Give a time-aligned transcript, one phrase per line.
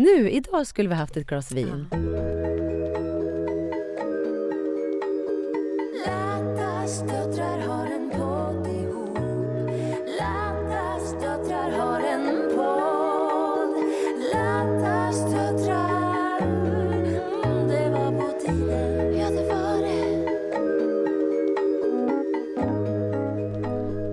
[0.00, 1.86] Nu, idag skulle vi haft ett glas vin.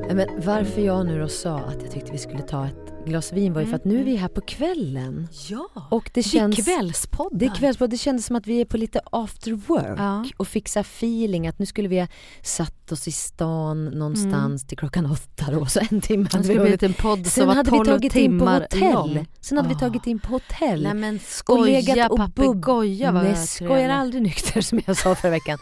[0.07, 3.33] Ja, Men varför jag nu då sa att jag tyckte vi skulle ta ett glas
[3.33, 5.27] vin var ju för att nu är vi här på kvällen.
[5.49, 6.59] Ja, Och det det känns...
[6.59, 7.39] är kvällspodden.
[7.39, 7.89] Det är kvällspodd.
[7.89, 10.25] Det kändes som att vi är på lite after work Ja.
[10.37, 12.07] och här feeling att nu skulle vi ha
[12.41, 16.57] satt oss i stan någonstans till klockan åtta då, så en timme Det hade vi
[16.57, 16.83] hållit.
[16.83, 18.93] en podd som Sen var hade vi 12 tagit in på timmar hotell.
[18.93, 19.27] lång.
[19.41, 19.79] Sen hade vi Ah.
[19.79, 20.83] tagit in på hotell.
[20.83, 24.97] Nej men och legat skoja och papegoja vad Nej, jag skojar aldrig nykter som jag
[24.97, 25.59] sa förra veckan.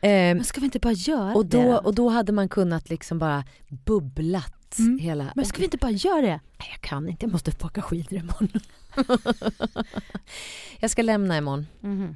[0.00, 1.62] Eh, Men ska vi inte bara göra och, det?
[1.62, 3.44] då, och då hade man kunnat liksom bara
[3.86, 4.98] bubblat Mm.
[4.98, 5.32] hela...
[5.36, 6.40] Men ska vi inte bara göra det?
[6.58, 8.60] Nej, jag kan inte, jag måste åka skidor imorgon.
[10.80, 11.66] jag ska lämna imorgon.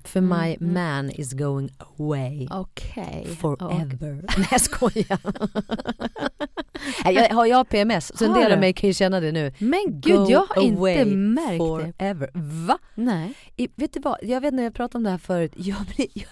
[0.05, 2.49] För my man is going away.
[2.51, 3.37] Okej.
[3.41, 4.25] Forever.
[4.39, 5.19] Nej jag skojar.
[7.05, 9.53] Jag, har jag PMS så en del av mig kan ju känna det nu.
[9.59, 11.59] Men gud, Go jag har inte märkt det.
[11.59, 12.31] forever.
[12.67, 12.79] Va?
[12.95, 13.35] Nej.
[13.57, 15.53] I, vet du vad, jag vet när jag pratade om det här förut.
[15.57, 16.27] Jag blir, jag,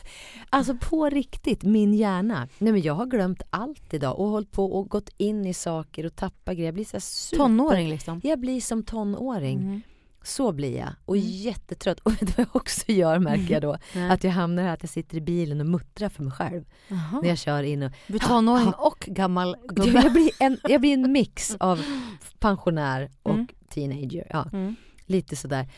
[0.51, 2.49] alltså på riktigt, min hjärna.
[2.59, 6.07] Nej men jag har glömt allt idag och hållit på och gått in i saker
[6.07, 6.67] och tappat grejer.
[6.67, 7.37] Jag blir så super...
[7.45, 8.21] Tonåring liksom.
[8.25, 9.59] Jag blir som tonåring.
[9.59, 9.83] Mm.
[10.23, 10.89] Så blir jag.
[11.05, 11.29] Och Mm.
[11.29, 12.01] jättetrött.
[12.05, 13.77] Och vet du vad jag också gör märker jag då?
[13.95, 14.11] Nej.
[14.11, 16.65] Att jag hamnar här, att jag sitter i bilen och muttrar för mig själv.
[16.89, 17.21] Jaha.
[17.23, 17.93] När jag kör in och...
[18.07, 19.91] Du tonåring och gammal gubbe.
[20.03, 21.85] jag, blir en, jag blir en mix av
[22.39, 23.47] pensionär och Mm.
[23.69, 24.27] teenager.
[24.31, 24.77] Ja, Mm.
[25.07, 25.69] lite sådär.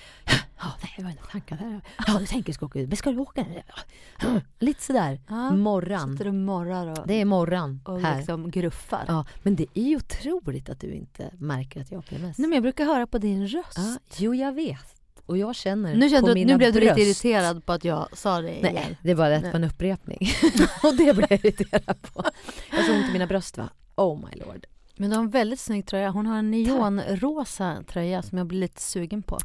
[0.63, 1.81] Ja, det var en tanke.
[2.07, 2.89] Ja, du tänker ska åka ut.
[2.89, 3.45] Men ska du åka?
[4.59, 5.21] Lite sådär.
[5.29, 5.51] Ja.
[5.51, 6.13] Morran.
[6.13, 8.17] Sitter och morrar och, Det är morran och här.
[8.17, 9.05] liksom gruffar.
[9.09, 12.39] Ja, men det är ju otroligt att du inte märker att jag har PMS.
[12.39, 13.77] Nej, men jag brukar höra på din röst.
[13.79, 14.79] ja, jo, jag vet.
[15.27, 16.99] Och jag känner Nu, kände på du, mina nu blev du bröst.
[16.99, 18.75] lite irriterad på att jag sa det igen.
[18.75, 20.19] Nej, det är bara att det var en upprepning.
[20.83, 22.25] och det blev jag irriterad på.
[22.71, 23.69] Jag har så ont i mina bröst va?
[23.95, 24.67] Oh my lord.
[24.97, 26.11] Men du har en väldigt snygg tröja.
[26.11, 29.39] Hon har en neonrosa tröja som jag blir lite sugen på.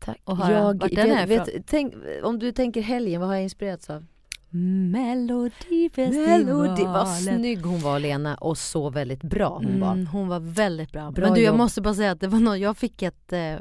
[0.00, 0.20] Tack.
[0.24, 3.42] Och höra jag, vart den är vet, tänk, om du tänker helgen, vad har jag
[3.42, 4.06] inspirerats av?
[4.52, 6.46] Melodifestivalen.
[6.46, 6.84] Melodi.
[6.84, 9.92] Vad snygg hon var Lena och så väldigt bra hon var.
[9.92, 11.10] Mm, hon var väldigt bra.
[11.10, 11.56] Bra Men du jag jobb.
[11.56, 13.54] måste bara säga att det var något, jag fick ett eh,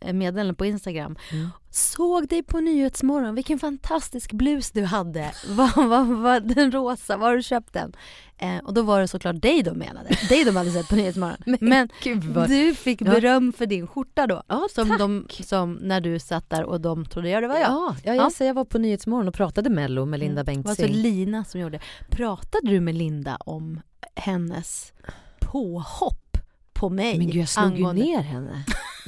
[0.00, 1.16] ett meddelande på Instagram.
[1.32, 1.48] Mm.
[1.72, 5.32] Såg dig på Nyhetsmorgon, vilken fantastisk blus du hade.
[5.48, 7.92] Vad vad- vad- den rosa, var har du köpt den?
[8.38, 10.08] Eh, och då var det såklart dig de menade.
[10.28, 11.36] Dig de hade sett på Nyhetsmorgon.
[11.60, 11.88] Men,
[12.34, 12.48] vad...
[12.48, 13.04] du fick Ja.
[13.10, 14.42] beröm för din skjorta då.
[14.48, 14.98] Ja, Som, tack.
[14.98, 17.70] de, som när du satt där och de trodde ja det var jag.
[17.70, 20.54] Ja, ja, jag, säger jag var på Nyhetsmorgon och pratade Mello med Linda Mm.
[20.56, 21.02] Det var alltså Bengtzing.
[21.02, 21.80] Lina som gjorde.
[22.10, 23.80] Pratade du med Linda om
[24.16, 24.92] hennes
[25.40, 26.36] påhopp
[26.72, 27.18] på mig?
[27.18, 28.64] Men gud jag slog angående- ju ner henne.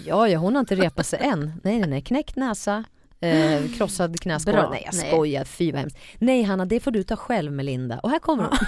[0.06, 1.52] Ja, ja hon har inte repat sig än.
[1.64, 2.02] Nej, nej, nej.
[2.02, 2.84] Knäckt näsa.
[3.20, 4.54] Eh, krossad knäskål.
[4.54, 5.08] Nej jag Nej.
[5.10, 5.98] skojar, fy vad hemskt.
[6.18, 7.98] Nej Hanna, det får du ta själv med Linda.
[7.98, 8.58] Och här kommer hon.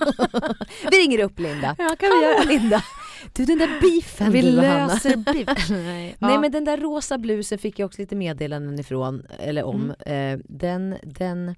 [0.90, 1.74] vi ringer upp Linda.
[1.78, 2.44] Ja, kan vi göra.
[2.44, 2.84] Linda.
[3.32, 4.86] Du den där beefen Vi du och Hanna.
[4.86, 5.68] löser beef.
[5.70, 6.40] Nej, Nej ja.
[6.40, 9.90] men den där rosa blusen fick jag också lite meddelanden ifrån, eller om.
[9.90, 11.54] Eh, den, den,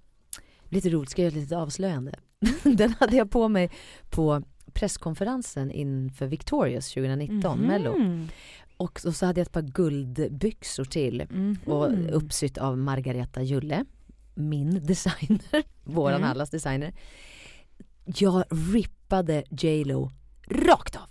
[0.68, 2.12] lite roligt, ska jag göra ett litet avslöjande.
[2.62, 3.70] den hade jag på mig
[4.10, 4.42] på
[4.72, 7.94] presskonferensen inför Victorious 2019, Mello.
[8.76, 11.58] Och så, hade jag ett par guldbyxor till Mhm.
[11.66, 13.84] och uppsytt av Margareta Julle,
[14.34, 16.30] min designer, våran Mm.
[16.30, 16.92] allas designer.
[18.04, 18.44] Jag
[18.74, 20.10] rippade J Lo
[20.50, 21.02] rakt av.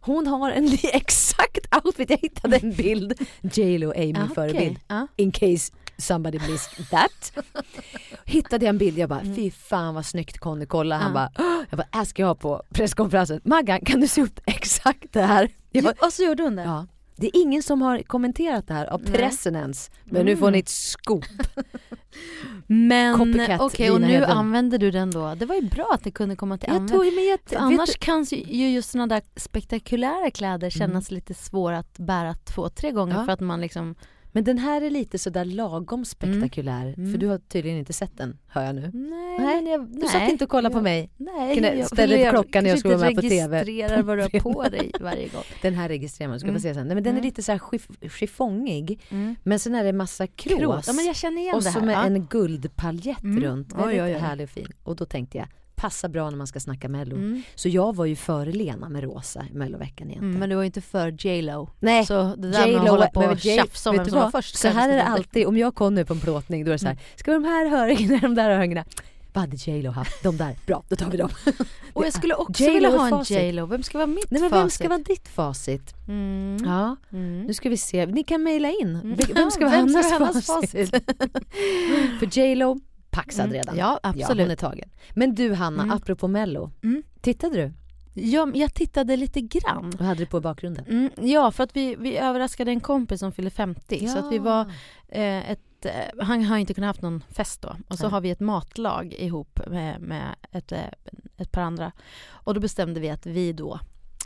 [0.00, 3.12] Hon har en exakt outfit, jag hittade en bild.
[3.40, 4.28] J Lo Ja, okej.
[4.34, 4.78] förebild.
[4.88, 5.06] Ja.
[5.16, 7.32] In case somebody missed that.
[8.24, 10.96] Hittade jag en bild, jag bara fy fan vad snyggt Conny, kolla.
[10.98, 11.22] Han Mm.
[11.22, 11.42] Ja.
[11.42, 13.40] bara, "Åh!" jag bara, här ska jag ha på presskonferensen.
[13.44, 15.50] Maggan kan du se upp exakt det här?
[15.70, 16.62] Jag bara, Ja, och så gjorde hon det?
[16.62, 16.86] Ja.
[17.20, 19.12] Det är ingen som har kommenterat det här av Nej.
[19.12, 19.90] pressen ens.
[20.04, 21.24] Men nu får ni ett scoop.
[22.66, 23.14] Men
[23.60, 24.32] okej, och Lina nu Hedlund.
[24.32, 25.34] använder du den då.
[25.34, 26.98] Det var ju bra att det kunde komma till användning.
[27.56, 32.90] annars kan ju just sådana där spektakulära kläder kännas lite svåra att bära två, tre
[32.92, 33.24] gånger Ja.
[33.24, 33.94] för att man liksom...
[34.38, 36.94] Men den här är lite sådär lagom spektakulär.
[36.96, 37.12] Mm.
[37.12, 38.90] För du har tydligen inte sett den, hör jag nu.
[38.94, 41.10] Nej, Nej, jag, Du satt inte och kollade på mig.
[41.16, 43.64] Nej, Kunde jag ställa jag klockan när jag skulle vara med på TV.
[43.64, 45.42] registrerar vad du har på dig varje gång.
[45.62, 46.60] Den här registrerar man, ska Mm.
[46.60, 46.86] se sen.
[46.86, 47.24] Nej, men den är Mm.
[47.24, 49.00] lite såhär chiff- chiffongig.
[49.08, 49.34] Mm.
[49.42, 50.84] Men sen är det massa krås.
[50.86, 51.86] Ja, men jag känner igen och det så här.
[51.86, 52.04] med ja.
[52.06, 53.42] en guldpaljett Mm.
[53.42, 53.72] runt.
[53.72, 54.18] Oj, Väldigt oj, oj.
[54.20, 54.68] härlig och fin.
[54.82, 55.46] Och då tänkte jag,
[55.78, 57.16] passar bra när man ska snacka mello.
[57.16, 57.42] Mm.
[57.54, 60.24] Så jag var ju före Lena med rosa i melloveckan egentligen.
[60.30, 61.68] Mm, men du var ju inte för J Lo.
[61.80, 64.18] Nej, Så det där med J.Lo att hålla på och J- tjafsa om vem som
[64.18, 64.56] var först.
[64.56, 66.72] Så här är det alltid, om jag och Conny är på en plåtning då är
[66.72, 68.84] det så här, ska vi ha de här hörningarna, de där hörningarna?
[69.32, 70.22] Vad hade J Lo haft?
[70.22, 71.28] De där, bra då tar vi dem.
[71.92, 73.36] Och jag skulle också J.Lo vilja ha en facit.
[73.36, 73.66] J.Lo.
[73.66, 74.62] Vem ska vara mitt Nej men facit?
[74.62, 75.94] vem ska vara ditt facit?
[76.08, 76.56] Mm.
[76.64, 77.42] Ja, Mm.
[77.46, 78.06] nu ska vi se.
[78.06, 79.00] Ni kan mejla in.
[79.18, 80.90] Vem Ja, ska vara vem ska Hannas vara Hannas facit?
[82.18, 82.80] För J Lo
[83.22, 83.54] paxad Mm.
[83.56, 83.76] redan.
[83.76, 84.44] Ja, Ja, absolut.
[84.44, 84.88] hon är tagen.
[85.14, 85.96] Men du Hanna, Mm.
[85.96, 86.70] apropå mello.
[86.82, 87.02] Mm.
[87.20, 87.72] Tittade du?
[88.20, 89.90] Ja, jag tittade lite grann.
[89.98, 90.84] Vad hade du på i bakgrunden?
[90.88, 94.06] Mm, ja, för att vi, vi överraskade en kompis som fyllde 50.
[94.08, 94.60] Så att vi var
[95.08, 97.76] eh, ett, eh, han har inte kunnat haft någon fest då.
[97.88, 98.10] Och så Nej.
[98.12, 100.78] har vi ett matlag ihop med, med ett, eh,
[101.36, 101.92] ett par andra.
[102.28, 103.80] Och då bestämde vi att vi då,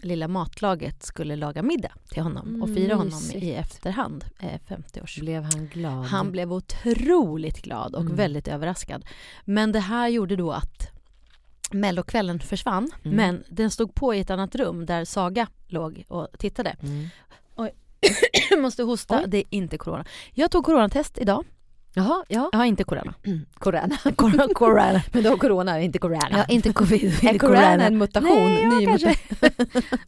[0.05, 3.43] lilla matlaget, skulle laga middag till honom och fira honom Mysigt.
[3.45, 5.19] i efterhand, eh, 50-års.
[5.21, 6.05] Blev han glad?
[6.05, 8.17] Han blev otroligt glad och Mm.
[8.17, 9.05] väldigt överraskad.
[9.45, 10.89] Men det här gjorde då att
[11.71, 13.17] Mellokvällen försvann, Mm.
[13.17, 16.77] men den stod på i ett annat rum där Saga låg och tittade.
[16.83, 17.09] Mm.
[18.51, 19.25] Jag måste hosta, Oj.
[19.29, 20.05] det är inte corona.
[20.35, 21.45] Jag tog coronatest idag,
[21.95, 22.49] Jaha, ja.
[22.53, 23.15] jag har inte corona.
[23.55, 23.99] Corona.
[24.17, 25.03] corona, corona.
[25.13, 26.29] Men du har corona, inte corona.
[26.31, 28.31] Har inte covid, Är corona en mutation?
[28.45, 29.17] Nej, ja, Ny kanske.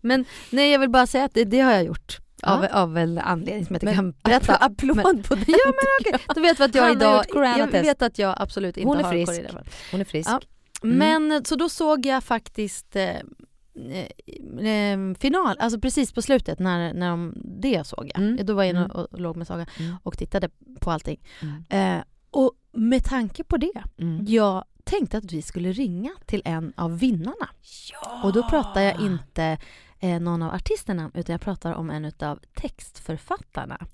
[0.00, 2.19] Men nej, jag vill bara säga att det, det har jag gjort.
[2.42, 2.69] Av, Ja.
[2.82, 4.54] av en anledning som jag inte Men kan berätta.
[4.56, 5.44] Applåd Men- på den.
[5.48, 5.75] Ja men
[6.19, 8.98] okej, då vet vi att jag Han idag, jag vet att jag absolut inte Hon
[8.98, 9.32] är har frisk.
[9.46, 9.62] corona.
[9.90, 10.31] Hon är frisk.
[10.31, 10.40] Ja.
[10.82, 10.98] Mm.
[11.28, 13.04] Men så då såg jag faktiskt eh,
[13.76, 18.23] eh, eh, final, alltså precis på slutet när, när de, det såg jag.
[18.23, 18.47] Mm.
[18.47, 18.91] Då var jag inne Mm.
[18.91, 19.97] och, och låg med Saga Mm.
[20.03, 20.49] och tittade
[20.81, 21.21] på allting.
[21.43, 21.65] Mm.
[21.99, 24.25] Eh, och med tanke på det, Mm.
[24.29, 27.49] jag tänkte att vi skulle ringa till en av vinnarna.
[28.23, 29.59] Och då pratar jag inte
[30.00, 33.87] eh, någon av artisterna utan jag pratar om en av textförfattarna.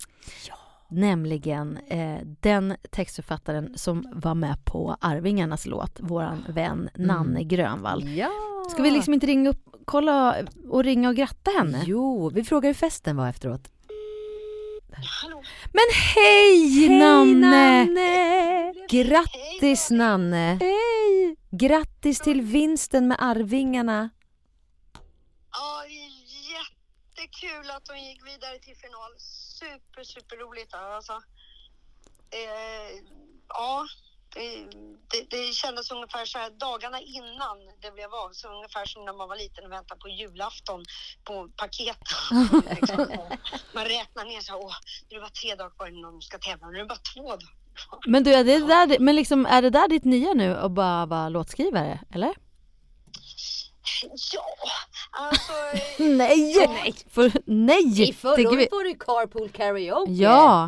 [0.91, 8.09] Nämligen eh, den textförfattaren som var med på Arvingarnas låt, våran vän Nanne Grönvall.
[8.17, 8.29] Ja.
[8.71, 10.35] Ska vi liksom inte ringa upp, kolla
[10.69, 11.83] och ringa och gratta henne?
[11.85, 13.71] Jo, vi frågar hur festen var efteråt.
[15.73, 15.85] Men
[16.15, 17.87] hej, Nanne!
[18.89, 20.57] Grattis Nanne!
[20.61, 21.35] Hej!
[21.51, 24.09] Grattis till vinsten med Arvingarna.
[25.51, 26.11] Ja, det är
[26.55, 29.11] jättekul att de gick vidare till final.
[29.61, 30.73] Super, super roligt.
[30.73, 31.13] Alltså.
[32.39, 32.89] Eh,
[33.47, 33.87] ja,
[34.35, 34.67] det,
[35.11, 38.29] det, det kändes ungefär så här dagarna innan det blev av.
[38.31, 40.85] Så ungefär som när man var liten och väntade på julafton
[41.23, 42.03] på paket.
[42.75, 43.07] liksom.
[43.73, 44.75] Man räknar ner så här, åh,
[45.09, 46.67] nu är det bara tre dagar kvar innan de ska tävla.
[46.67, 47.55] Nu är det bara två dagar.
[48.07, 51.05] Men du, är det där, men liksom, är det där ditt nya nu att bara
[51.05, 52.33] vara låtskrivare, eller?
[54.33, 54.45] Ja,
[55.11, 55.53] alltså.
[56.03, 56.67] Nej!
[56.67, 56.95] Nej!
[57.09, 57.95] För, nej!
[57.95, 58.67] tycker vi.
[58.69, 60.11] får du carpool karaoke.
[60.11, 60.67] Ja!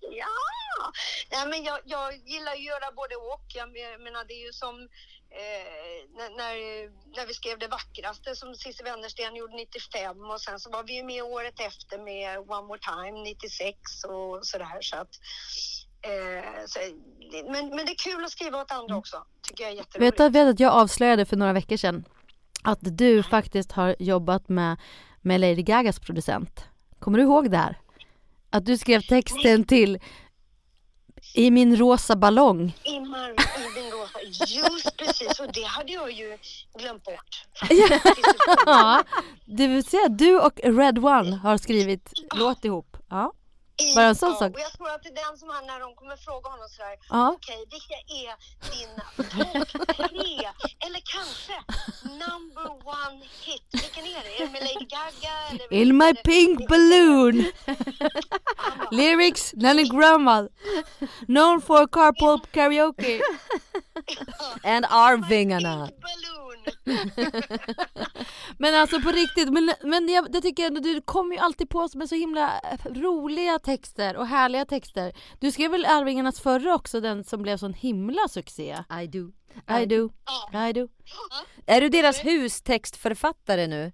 [0.00, 0.52] Ja!
[1.30, 3.46] Nej, men jag, jag gillar att göra både och.
[3.54, 3.68] Jag
[4.00, 4.74] menar, det är ju som
[5.40, 6.54] eh, när, när,
[7.16, 10.92] när vi skrev Det vackraste som Cissi Wennersten gjorde 95 och sen så var vi
[10.96, 14.78] ju med året efter med One More Time 96 och sådär.
[14.80, 15.12] Så att,
[16.02, 16.78] eh, så,
[17.52, 19.24] men, men det är kul att skriva åt andra också.
[19.42, 20.20] Tycker jag är jätteroligt.
[20.20, 22.04] Vet du vet att jag avslöjade för några veckor sedan
[22.62, 24.76] att du faktiskt har jobbat med,
[25.20, 26.64] med Lady Gagas producent.
[26.98, 27.78] Kommer du ihåg det här?
[28.50, 29.98] Att du skrev texten till
[31.34, 32.76] I min rosa ballong.
[32.84, 34.18] Immar i din rosa.
[34.48, 36.38] Just precis, och det hade jag ju
[36.78, 37.46] glömt bort.
[38.66, 39.02] Ja,
[39.44, 42.96] det vill säga du och Red One har skrivit låt ihop.
[43.10, 43.32] Ja.
[43.96, 44.54] Bara en sån sak.
[44.54, 46.96] Och jag tror att det är den som han, när de kommer fråga honom sådär,
[47.10, 47.30] Ja.
[47.36, 48.32] okej, vilka är
[48.72, 50.50] dina topp tre,
[50.86, 51.54] eller kanske
[52.04, 53.62] number one hit?
[53.72, 54.36] Vilken är det?
[54.42, 55.34] Är det med Lady Gaga?
[55.50, 57.44] Eller In my det- pink balloon.
[58.90, 60.48] Lyrics, Nanny Grandma.
[61.26, 63.20] Known for carpool karaoke.
[64.64, 65.88] And Arvingarna.
[68.58, 71.68] Men alltså på riktigt, men, men jag, det tycker jag ändå, du kommer ju alltid
[71.68, 75.12] på med så himla roliga texter och härliga texter.
[75.40, 78.78] Du skrev väl Arvingarnas förra också, den som blev sån himla succé?
[79.02, 79.32] I do.
[79.82, 80.10] I do.
[80.68, 80.88] I do.
[81.66, 83.92] Är du deras hustextförfattare nu?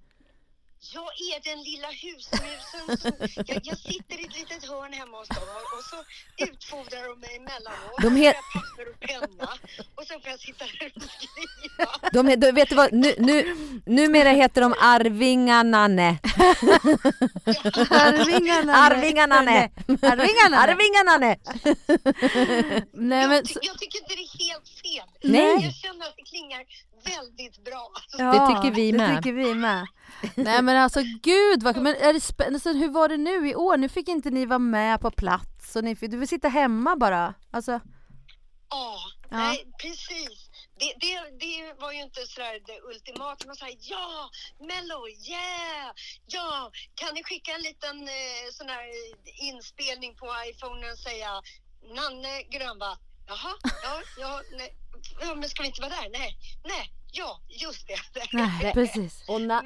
[0.80, 3.12] Jag är den lilla husmusen som,
[3.47, 5.97] jag, jag sitter i ett litet hörn hemma hos dem och, och så
[6.44, 8.02] utfodrar de mig emellanåt.
[8.02, 9.49] De he- papper och penna
[9.94, 11.90] och sen får jag sitta där och skriva.
[12.12, 13.56] De, de, vet du vad, nu, nu,
[13.87, 15.85] numera heter de Arvingarna.
[17.90, 18.75] Arvingarna.
[18.75, 19.35] Arvingarna.
[20.02, 20.56] Arvingarna.
[20.58, 21.37] Arvingarna.
[22.92, 25.30] Nej jag, men, ty- jag tycker inte det är helt fel.
[25.33, 25.64] Nej.
[25.64, 26.64] Jag känner att det klingar
[27.04, 27.90] väldigt bra.
[27.95, 29.11] Alltså, Ja, tycker vi med.
[29.11, 29.87] Det tycker vi med.
[30.35, 32.61] Nej men alltså gud vad men är det spännande.
[32.61, 33.76] Sen, hur var det nu i år?
[33.76, 36.97] Nu fick inte ni vara med på plats och ni fick, du vill sitta hemma
[36.97, 37.35] bara.
[37.50, 37.80] Alltså,
[38.71, 38.99] Ja,
[39.30, 39.37] Ja.
[39.37, 40.50] nej precis.
[40.78, 41.14] Det, det,
[41.45, 43.47] det var ju inte sådär det ultimata.
[43.47, 44.30] Man säger ja,
[44.61, 45.90] Mello, yeah,
[46.26, 48.87] ja, kan ni skicka en liten eh, sån här
[49.50, 51.30] inspelning på iPhonen och säga
[51.97, 52.97] Nanne Grönvall.
[53.28, 54.75] Jaha, ja, ja, nej.
[55.20, 56.08] ja, men ska vi inte vara där?
[56.12, 58.20] Nej, nej, ja, just det.
[58.32, 59.25] Nej, precis.
[59.28, 59.62] Och, na-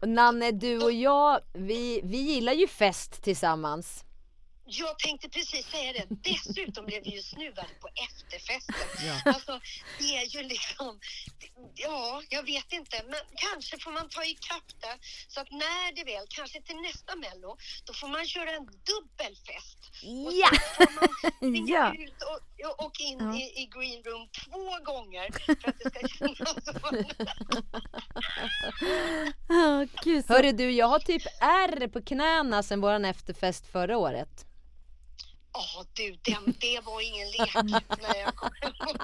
[0.00, 4.04] Men Nanne, du och jag, vi, vi gillar ju fest tillsammans.
[4.70, 6.06] Jag tänkte precis säga det.
[6.30, 8.74] Dessutom blev vi ju snuvade på efterfesten.
[9.24, 9.60] Alltså,
[9.98, 11.00] det är ju liksom,
[11.74, 14.98] ja, jag vet inte, men kanske får man ta ikapp det.
[15.28, 19.78] Så att när det väl, kanske till nästa mello, då får man köra en dubbelfest.
[20.26, 20.50] Och Ja!
[21.40, 21.94] man Ja.
[21.94, 22.40] ut och,
[22.86, 23.36] och in Ja.
[23.36, 27.04] i, i green room två gånger för att det ska kännas som...
[30.04, 30.32] Gud, så...
[30.32, 34.46] Hörru du, jag har typ ärr på knäna sen våran efterfest förra året.
[35.52, 37.54] Ja du, den, det var ingen lek
[38.02, 38.50] när jag kom.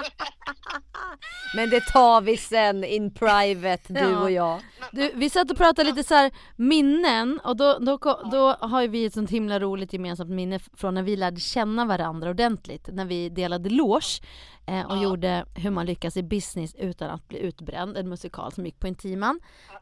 [1.55, 4.19] Men det tar vi sen in private, du Ja.
[4.21, 4.61] och jag.
[4.93, 7.99] Du, vi satt och pratade lite så här minnen och då, då,
[8.33, 11.85] då har ju vi ett sånt himla roligt gemensamt minne från när vi lärde känna
[11.85, 12.89] varandra ordentligt.
[12.93, 14.21] När vi delade loge
[14.67, 15.03] eh, och Ja.
[15.03, 18.87] gjorde Hur man lyckas i business utan att bli utbränd, en musikal som gick på
[18.89, 19.41] Intiman.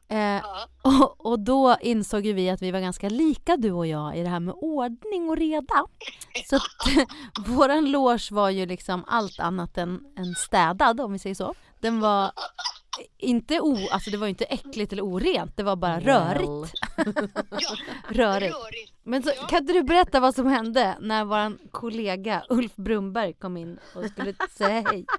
[0.08, 0.68] Eh, Ja.
[0.82, 4.22] och, och då insåg ju vi att vi var ganska lika du och jag i
[4.22, 5.86] det här med ordning och reda.
[6.46, 6.62] Så att
[7.48, 11.54] våran loge var ju liksom allt annat än, än städad om vi säger så.
[11.80, 12.32] Den var
[13.18, 16.74] inte o, alltså det var ju inte äckligt eller orent, det var bara rörigt.
[17.50, 17.76] Ja,
[18.08, 18.54] rörigt.
[18.54, 18.92] rörigt.
[19.02, 19.46] Men så, Ja.
[19.46, 24.04] kan inte du berätta vad som hände när våran kollega Ulf Brumberg kom in och
[24.04, 25.06] skulle säga hej?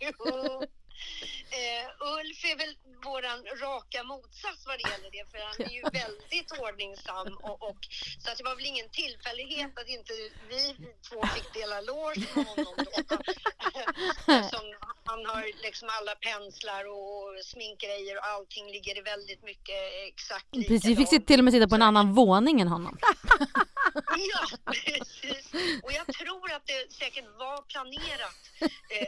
[0.00, 0.62] Jo.
[1.50, 1.86] Eh,
[2.18, 2.76] Ulf är väl
[3.10, 7.80] våran raka motsats vad det gäller det för han är ju väldigt ordningsam och, och
[8.22, 10.12] så att det var väl ingen tillfällighet att inte
[10.52, 10.62] vi
[11.08, 12.74] två fick dela loge med honom
[13.08, 13.18] då.
[15.08, 20.84] Han har liksom alla penslar och sminkgrejer och allting ligger i väldigt mycket exakt Precis,
[20.84, 21.26] vi fick likadant.
[21.26, 22.98] till och med sitta på en annan våning än honom.
[24.32, 25.54] Ja, precis.
[25.82, 28.40] Och jag tror att det säkert var planerat.
[28.96, 29.06] Eh,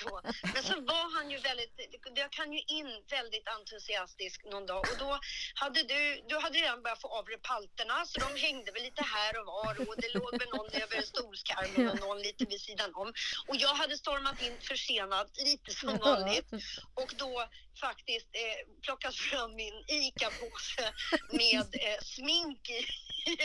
[0.00, 0.20] så.
[0.54, 1.74] Men så var han ju väldigt,
[2.14, 4.78] jag kan ju in väldigt entusiastisk någon dag.
[4.78, 5.18] Och då
[5.54, 9.02] hade du, du hade redan börjat få av dig palterna så de hängde väl lite
[9.02, 12.94] här och var och det låg väl någon över stolskarmen och någon lite vid sidan
[12.94, 13.12] om.
[13.46, 16.48] Och jag hade stormat in försenad, lite som vanligt.
[16.94, 17.48] Och då
[17.80, 20.92] faktiskt eh, plockat fram min ICA-påse
[21.32, 23.36] med eh, smink i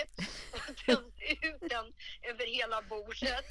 [0.85, 1.85] tömt ut den
[2.29, 3.45] över hela bordet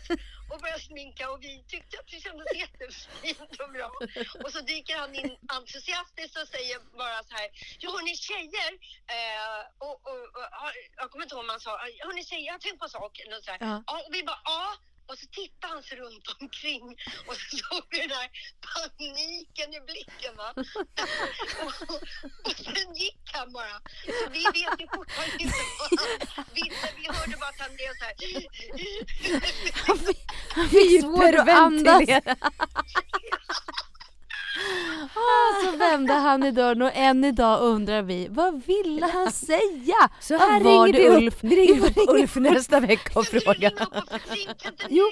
[0.50, 3.90] och började sminka och vi tyckte att det kändes jättefint och bra.
[4.44, 7.48] Och så dyker han in entusiastiskt och säger bara så här,
[7.78, 8.72] ja hörni tjejer,
[9.16, 10.46] eh, och, och, och,
[10.96, 13.20] jag kommer inte ihåg vad han sa, hörni tjejer jag har tänkt på en sak.
[13.38, 13.82] Och, så här, ja.
[13.92, 14.76] och vi bara, ja.
[15.06, 16.84] Och så tittade han sig runt omkring
[17.26, 18.30] och så såg vi den här
[18.66, 20.36] paniken i blicken.
[20.36, 20.50] Va?
[21.64, 21.74] och,
[22.46, 23.76] och sen gick han bara.
[24.18, 26.00] Så vi vet ju fortfarande inte vad
[26.36, 26.88] han ville.
[26.96, 28.14] Vi hörde bara att han blev så här.
[30.54, 32.08] Han fick svårt att andas.
[35.14, 39.94] Ah, så vände han i dörren och än idag undrar vi, vad ville han säga?
[40.20, 41.34] Så Här här var ringer det vi Ulf.
[41.34, 43.72] upp, vi ringer upp Ulf nästa vecka och frågar.
[44.88, 45.04] Jo.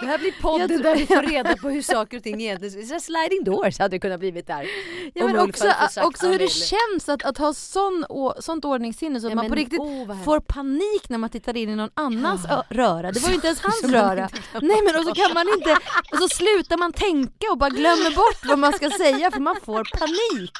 [0.00, 2.86] Det här blir podden Jag där vi får reda på hur saker och ting egentligen...
[2.86, 4.66] Så sliding doors hade det kunnat blivit där.
[5.14, 5.66] Ja, men Ulf också,
[6.02, 9.36] också vad hur det känns att, att ha sån, å, sånt ordningssinne så att Ja,
[9.36, 12.64] man på riktigt vad får panik när man tittar in i någon annans Ja.
[12.70, 13.12] röra.
[13.12, 14.28] Det var ju inte ens hans röra.
[14.62, 15.76] Nej men och så kan man inte,
[16.12, 19.56] och så slutar man tänka och bara glömmer bort vad man ska säga för man
[19.64, 20.52] får panik.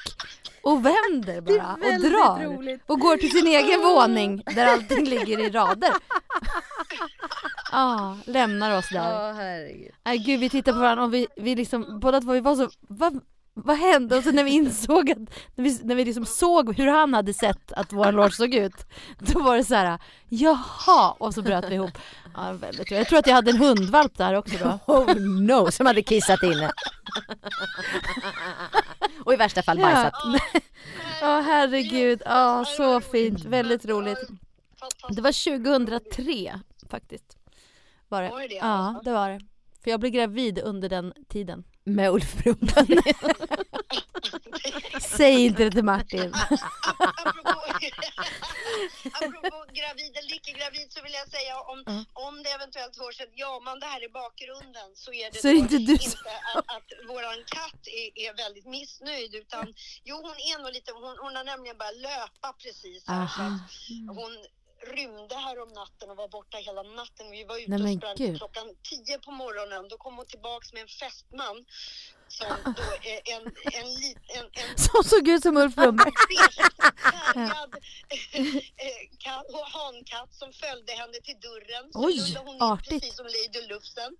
[0.62, 2.44] Och vänder bara och drar.
[2.44, 2.82] roligt.
[2.86, 5.92] Och går till sin egen våning där allting ligger i rader.
[7.72, 9.10] Ja, lämnar oss där.
[9.10, 9.92] Ja, herregud.
[10.04, 12.68] Nej gud vi tittar på varandra och vi, vi liksom, båda två vi var så,
[12.80, 13.20] vad,
[13.54, 14.16] vad hände?
[14.16, 15.18] Och så när vi insåg att,
[15.54, 18.86] när vi, när vi liksom såg hur han hade sett att vår loge såg ut,
[19.18, 21.98] då var det så här, jaha, och så bröt vi ihop.
[22.34, 22.90] Ja, väldigt.
[22.90, 24.78] Jag tror att jag hade en hundvalp där också då.
[24.94, 26.70] Oh no, som hade kissat inne.
[29.24, 30.12] och i värsta fall bajsat.
[30.24, 30.60] Ja,
[31.20, 34.28] Ja herregud, ja så fint, väldigt roligt.
[35.08, 37.36] Det var 2003 faktiskt.
[38.08, 38.54] Var det?
[38.54, 39.40] Ja, det var det.
[39.84, 41.64] För jag blev gravid under den tiden.
[41.86, 43.14] Med Ulf Brumberg.
[45.00, 46.34] Säg inte det till Martin.
[47.24, 47.60] apropå,
[49.12, 52.04] apropå gravid eller icke gravid så vill jag säga om, Ja.
[52.26, 55.48] om det eventuellt hörs ett ja man det här i bakgrunden så är det Så
[55.48, 56.18] är inte du inte så-
[56.54, 59.74] att, att våran katt är, är väldigt missnöjd utan
[60.04, 63.46] jo hon är nog lite, hon, hon har nämligen börjat löpa precis här, så Aha.
[63.46, 64.32] att hon
[64.84, 67.30] rymde här om natten och var borta hela natten.
[67.30, 69.88] Vi var ute Nej, och sprang klockan tio på morgonen.
[69.88, 71.64] Då kom hon tillbaks med en fästman
[72.38, 73.44] som då är en,
[73.78, 73.88] en,
[74.36, 76.12] en, en Som såg ut som Ulf Lundberg.
[77.34, 77.74] färgad
[78.86, 79.46] eh, katt,
[79.78, 81.84] hankatt som följde henne till dörren.
[81.92, 82.88] Så Oj, rullade hon artigt.
[82.88, 84.12] precis som Lady Lufsen.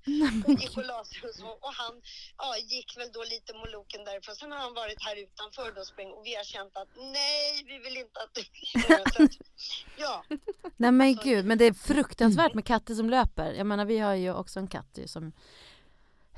[0.46, 1.48] Hon gick och la sig och så.
[1.66, 1.94] Och han
[2.38, 4.36] ja, gick väl då lite moloken därifrån.
[4.36, 7.78] Sen har han varit här utanför då spring, och vi har känt att nej, vi
[7.78, 8.42] vill inte att du
[9.12, 9.28] så
[9.96, 10.24] Ja,
[10.76, 13.52] Nej men gud, men det är fruktansvärt med katter som löper.
[13.52, 15.32] Jag menar vi har ju också en katt ju som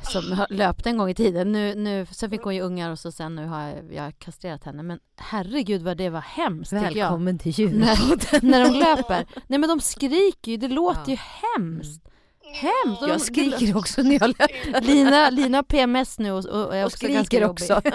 [0.03, 1.53] som löpte en gång i tiden.
[1.53, 4.65] Nu, nu, sen fick hon ju ungar och så sen nu har jag, jag kastrerat
[4.65, 4.83] henne.
[4.83, 6.73] Men herregud vad det var hemskt.
[6.73, 8.41] Välkommen till När, djurpodden.
[8.51, 9.27] när de löper.
[9.47, 11.11] Nej men de skriker ju, det låter Ja.
[11.11, 12.09] ju hemskt.
[12.53, 13.03] Hemskt.
[13.09, 14.81] Jag skriker också när jag löper.
[14.81, 17.53] Lina, Lina har PMS nu och, och är Och också ganska skriker jobbig.
[17.71, 17.81] också.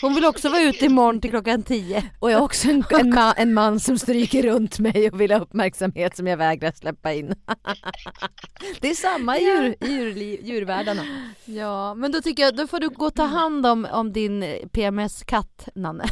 [0.00, 2.10] Hon vill också vara ute imorgon till klockan tio.
[2.18, 5.32] Och jag har också en, en, ma- en man som stryker runt mig och vill
[5.32, 7.34] ha uppmärksamhet som jag vägrar släppa in.
[8.80, 11.02] Det är samma i djur, i djurliv, djurvärldarna.
[11.44, 14.44] Ja, men då tycker jag då får du gå och ta hand om, om din
[14.72, 16.04] PMS-katt, Nanne.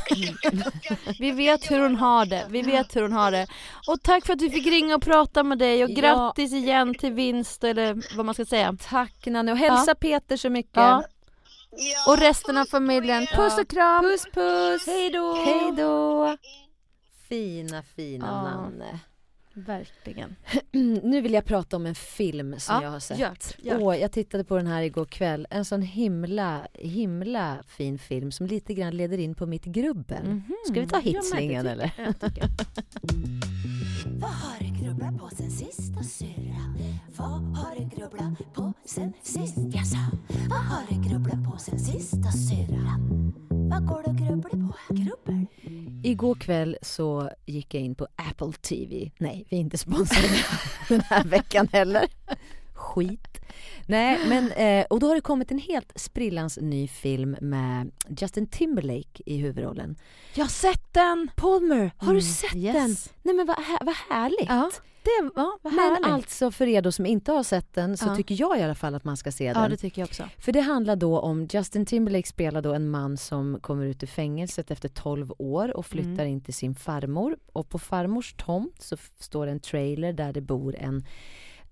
[1.18, 2.46] Vi vet hur hon har det.
[2.50, 3.46] Vi vet hur hon har det.
[3.88, 6.32] Och tack för att vi fick ringa och prata med dig och Ja.
[6.52, 8.76] Grattis igen till vinst eller vad man ska säga.
[8.90, 10.76] Tack Nanne och hälsa Peter så mycket.
[10.76, 11.04] Ja.
[11.76, 13.26] Ja, Och resten av familjen.
[13.36, 14.04] Puss och kram!
[14.04, 14.86] Puss puss!
[14.86, 15.34] Hej då!
[15.34, 16.36] Hej då!
[17.28, 18.42] Fina fina Ja.
[18.42, 18.98] Nanne.
[19.54, 20.36] Verkligen.
[21.02, 23.18] Nu vill jag prata om en film som Ja, jag har sett.
[23.18, 23.82] gör, gör.
[23.82, 25.46] Åh, jag tittade på den här igår kväll.
[25.50, 30.24] En sån himla, himla fin film som lite grann leder in på mitt grubbel.
[30.24, 30.56] Mhm.
[30.66, 31.92] Ska vi ta Ja, tycker eller?
[31.96, 32.06] jag.
[32.06, 32.44] Jag tycker.
[34.20, 35.81] Vad har du grubblat på sen sist?
[37.22, 39.98] Vad har du grubblat på sen sist jag sa?
[40.50, 42.98] Vad har du grubblat på sen sist då syrra?
[43.48, 44.94] Vad går du och grubblar på?
[44.94, 45.46] Grubbel?
[46.04, 49.10] Igår kväll så gick jag in på Apple TV.
[49.18, 50.28] Nej, vi är inte sponsrade
[50.88, 52.06] den här veckan heller.
[52.74, 53.38] Skit.
[53.86, 58.46] Nej, men eh, och då har det kommit en helt sprillans ny film med Justin
[58.46, 59.96] Timberlake i huvudrollen.
[60.34, 61.30] Jag har sett den!
[61.36, 62.74] Palmer, har du Mm, sett yes.
[62.74, 62.96] den?
[63.22, 64.48] Nej men vad, här, vad härligt.
[64.48, 64.70] Ja,
[65.04, 66.06] det vad Men härligt.
[66.06, 68.16] alltså för er då som inte har sett den så Ja.
[68.16, 69.62] tycker jag i alla fall att man ska se den.
[69.62, 70.28] Ja, det tycker jag också.
[70.38, 74.06] För det handlar då om, Justin Timberlake spelar då en man som kommer ut ur
[74.06, 76.26] fängelset efter 12 år och flyttar Mm.
[76.26, 77.36] in till sin farmor.
[77.52, 81.04] Och på farmors tomt så står en trailer där det bor en,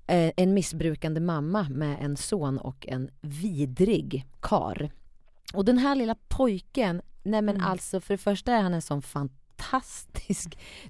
[0.06, 4.90] eh, en missbrukande mamma med en son och en vidrig kar.
[5.54, 7.66] Och den här lilla pojken, nej men Mm.
[7.66, 9.40] alltså för det första är han en sån fantastisk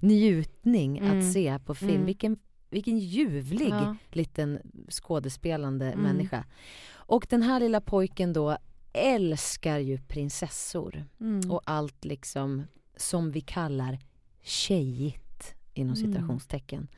[0.01, 1.19] njutning Mm.
[1.19, 1.91] att se på film.
[1.91, 2.05] Mm.
[2.07, 2.37] Vilken,
[2.71, 3.97] vilken ljuvlig Ja.
[4.11, 4.59] liten
[4.91, 6.01] skådespelande Mm.
[6.01, 6.45] människa.
[6.93, 8.57] Och den här lilla pojken då
[8.93, 11.51] älskar ju prinsessor Mm.
[11.51, 12.63] och allt liksom
[12.97, 13.99] som vi kallar
[14.43, 16.13] tjejigt inom Mm.
[16.13, 16.89] citationstecken.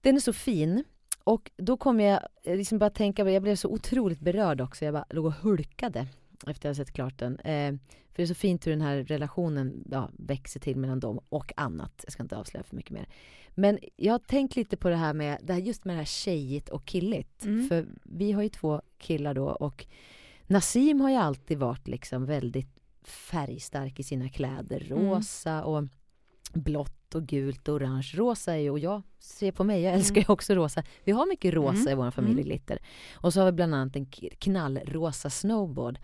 [0.00, 0.84] Den är så fin
[1.24, 4.84] och då kom jag liksom bara tänka, jag blev så otroligt berörd också.
[4.84, 6.06] Jag bara låg och hulkade
[6.50, 7.36] efter jag sett klart den.
[7.38, 7.72] Eh,
[8.10, 11.52] för det är så fint hur den här relationen ja, växer till mellan dem och
[11.56, 12.00] annat.
[12.04, 13.08] Jag ska inte avslöja för mycket mer.
[13.54, 16.04] Men jag har tänkt lite på det här med det här, just med det här
[16.04, 17.44] tjejigt och killigt.
[17.44, 17.68] Mm.
[17.68, 19.86] För vi har ju två killar då och
[20.46, 22.68] Nassim har ju alltid varit liksom väldigt
[23.04, 24.92] färgstark i sina kläder.
[24.92, 25.04] Mm.
[25.10, 25.84] Rosa och
[26.52, 28.12] blått och gult och orange.
[28.14, 30.24] Rosa är ju, och jag ser på mig, jag älskar Mm.
[30.28, 30.82] ju också rosa.
[31.04, 31.88] Vi har mycket rosa Mm.
[31.92, 32.44] i vår familj, Mm.
[32.44, 32.78] glitter.
[33.14, 34.06] Och så har vi bland annat en
[34.38, 35.98] knallrosa snowboard.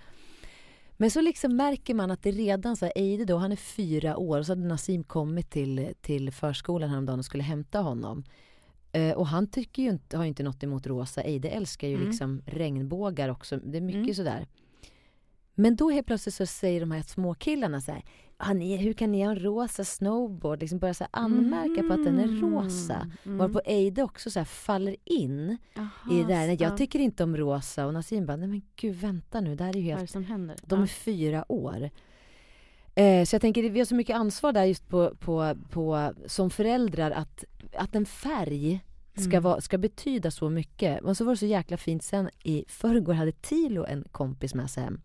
[1.01, 4.17] Men så liksom märker man att det redan så här, Eide då, han är fyra
[4.17, 8.25] år och så hade Nassim kommit till, till förskolan häromdagen och skulle hämta honom.
[8.93, 11.23] Eh, och han tycker ju inte, har ju inte något emot rosa.
[11.23, 12.09] Eide älskar ju Mm.
[12.09, 13.57] liksom regnbågar också.
[13.57, 14.15] Det är mycket Mm.
[14.15, 14.47] sådär.
[15.55, 18.03] Men då helt plötsligt så säger de här små killarna så här,
[18.41, 20.61] "Ah, ni, hur kan ni ha en rosa snowboard?
[20.61, 23.11] Liksom börja så anmärka på att den är rosa.
[23.25, 23.39] Mm.
[23.39, 25.59] Varpå Eide också så faller in
[26.11, 26.47] i det där.
[26.47, 29.65] Nej, jag tycker inte om rosa och Nassim bara, nej men gud vänta nu, det
[29.65, 30.11] här är ju Vad är det helt...
[30.11, 30.57] som händer?
[30.67, 31.91] De är fyra år.
[32.95, 36.51] Eh, så jag tänker, vi har så mycket ansvar där just på, på, på som
[36.51, 38.81] föräldrar att, att en färg
[39.15, 39.43] ska, Mm.
[39.43, 41.03] vara, ska betyda så mycket.
[41.03, 44.71] Och så var det så jäkla fint sen i förrgår hade Tilo en kompis med
[44.71, 45.01] sig hem.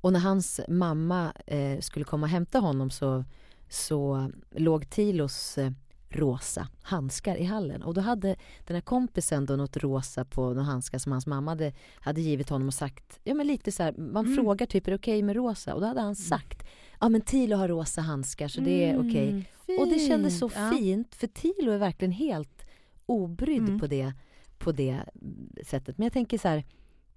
[0.00, 3.24] Och när hans mamma eh, skulle komma och hämta honom så,
[3.68, 5.70] så låg Tilos eh,
[6.12, 7.82] rosa handskar i hallen.
[7.82, 8.36] Och då hade
[8.66, 12.48] den här kompisen då något rosa på några handskar som hans mamma hade, hade givit
[12.48, 14.36] honom och sagt, ja men lite så här, man Mm.
[14.36, 15.74] frågar typ är det okej med rosa?
[15.74, 16.66] Och då hade han sagt,
[17.00, 19.28] ja men Tilo har rosa handskar så det är okej.
[19.30, 20.60] Mm, Och det kändes så fint.
[20.70, 20.76] Ja.
[20.78, 22.64] fint för Tilo är verkligen helt
[23.06, 23.78] obrydd Mm.
[23.80, 24.12] på, det,
[24.58, 25.00] på det
[25.66, 25.98] sättet.
[25.98, 26.64] Men jag tänker så här,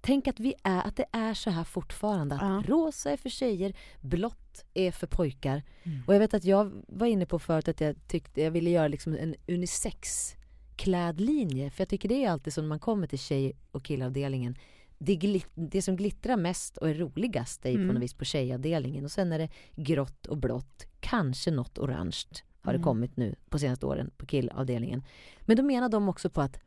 [0.04, 2.34] tänk att, vi är, att det är så här fortfarande.
[2.34, 2.62] Att Ja.
[2.66, 5.62] rosa är för tjejer, blått är för pojkar.
[5.82, 6.02] Mm.
[6.06, 8.88] Och jag vet att jag var inne på förut att jag tyckte jag ville göra
[8.88, 10.34] liksom en unisex
[10.76, 11.70] klädlinje.
[11.70, 14.56] För jag tycker det är alltid så när man kommer till tjej och killavdelningen.
[14.98, 17.94] det, glit, det som glittrar mest och är roligast är ju på Mm.
[17.94, 22.16] något vis på tjejavdelningen och sen är det grått och blått, kanske något orange
[22.62, 22.84] har det Mm.
[22.84, 25.02] kommit nu på senaste åren på killavdelningen.
[25.40, 26.58] Men då menar de också på att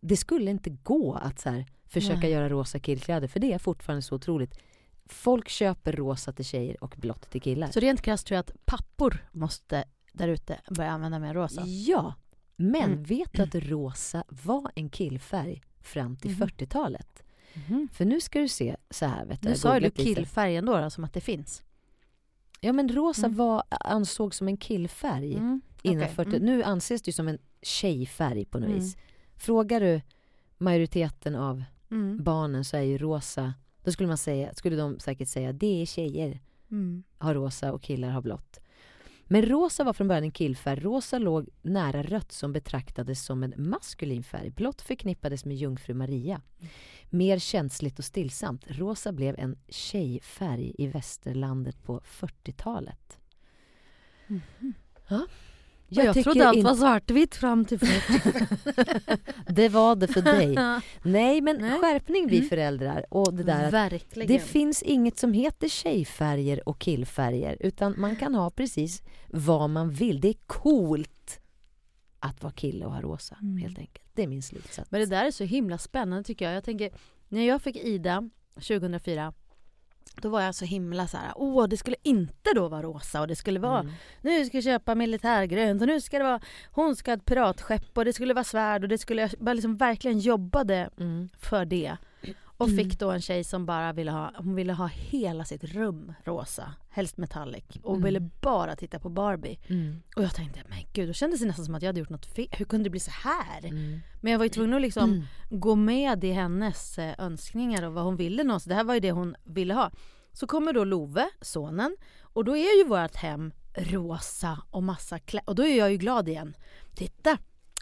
[0.00, 2.30] det skulle inte gå att så här, försöka Nej.
[2.30, 4.58] göra rosa killkläder för det är fortfarande så otroligt.
[5.06, 7.70] Folk köper rosa till tjejer och blått till killar.
[7.70, 11.62] Så rent krasst tror jag att pappor måste där ute börja använda mer rosa.
[11.66, 12.14] Ja,
[12.56, 13.02] men Mm.
[13.02, 16.38] vet du att rosa var en killfärg fram till Mhm.
[16.40, 17.22] 40-talet?
[17.54, 17.88] Mhm.
[17.92, 19.24] För nu ska du se så här.
[19.26, 21.62] Vet du, Nu sa ju du killfärg ändå då, som att det finns.
[22.60, 23.36] Ja men rosa Mm.
[23.36, 25.60] var, ansågs som en killfärg Mm.
[25.82, 26.14] innan okej.
[26.14, 26.30] 40.
[26.36, 26.42] Mm.
[26.46, 28.80] Nu anses det som en tjejfärg på något Mm.
[28.80, 28.96] vis.
[29.36, 30.00] Frågar du
[30.58, 32.22] majoriteten av Mm.
[32.24, 35.86] barnen så är ju rosa, då skulle, man säga, skulle de säkert säga det är
[35.86, 37.02] tjejer Mm.
[37.18, 38.60] har rosa och killar har blått.
[39.24, 40.80] Men rosa var från början en killfärg.
[40.80, 44.50] Rosa låg nära rött som betraktades som en maskulin färg.
[44.50, 46.42] Blått förknippades med jungfru Maria.
[47.10, 48.64] Mer känsligt och stillsamt.
[48.66, 53.18] Rosa blev en tjejfärg i västerlandet på 40-talet.
[55.08, 55.26] Ja.
[55.92, 58.56] Jag, jag trodde allt inte- var svartvitt fram till 40.
[59.52, 60.56] Det var det för dig.
[61.02, 61.78] Nej, men Nej.
[61.80, 62.48] skärpning vi Mm.
[62.48, 64.28] föräldrar och det där att Verkligen.
[64.28, 69.90] Det finns inget som heter tjejfärger och killfärger utan man kan ha precis vad man
[69.90, 70.20] vill.
[70.20, 71.40] Det är coolt
[72.18, 73.56] att vara kille och ha rosa Mm.
[73.56, 74.06] helt enkelt.
[74.14, 74.90] Det är min slutsats.
[74.90, 76.54] Men det där är så himla spännande tycker jag.
[76.54, 76.90] Jag tänker,
[77.28, 79.32] när jag fick Ida 2004
[80.22, 83.28] då var jag så himla så här, åh det skulle inte då vara rosa och
[83.28, 83.92] det skulle vara, Mm.
[84.22, 87.98] nu ska jag köpa militärgrönt och nu ska det vara, hon ska ha ett piratskepp
[87.98, 91.28] och det skulle vara svärd och det skulle, jag bara liksom verkligen jobbade Mm.
[91.38, 91.96] för det.
[92.60, 92.78] Och Mm.
[92.84, 96.74] fick då en tjej som bara ville ha, hon ville ha hela sitt rum rosa,
[96.90, 98.04] helst metallic och Mm.
[98.04, 99.58] ville bara titta på Barbie.
[99.68, 100.02] Mm.
[100.16, 102.26] Och jag tänkte, men gud, då kändes det nästan som att jag hade gjort något
[102.26, 102.48] fel.
[102.52, 103.64] Hur kunde det bli så här?
[103.64, 104.00] Mm.
[104.20, 105.24] Men jag var ju tvungen att liksom Mm.
[105.50, 108.68] gå med i hennes eh, önskningar och vad hon ville någonstans.
[108.68, 109.90] Det här var ju det hon ville ha.
[110.32, 115.48] Så kommer då Love, sonen, och då är ju vårt hem rosa och massa kläder.
[115.48, 116.56] Och då är jag ju glad igen.
[116.94, 117.38] Titta!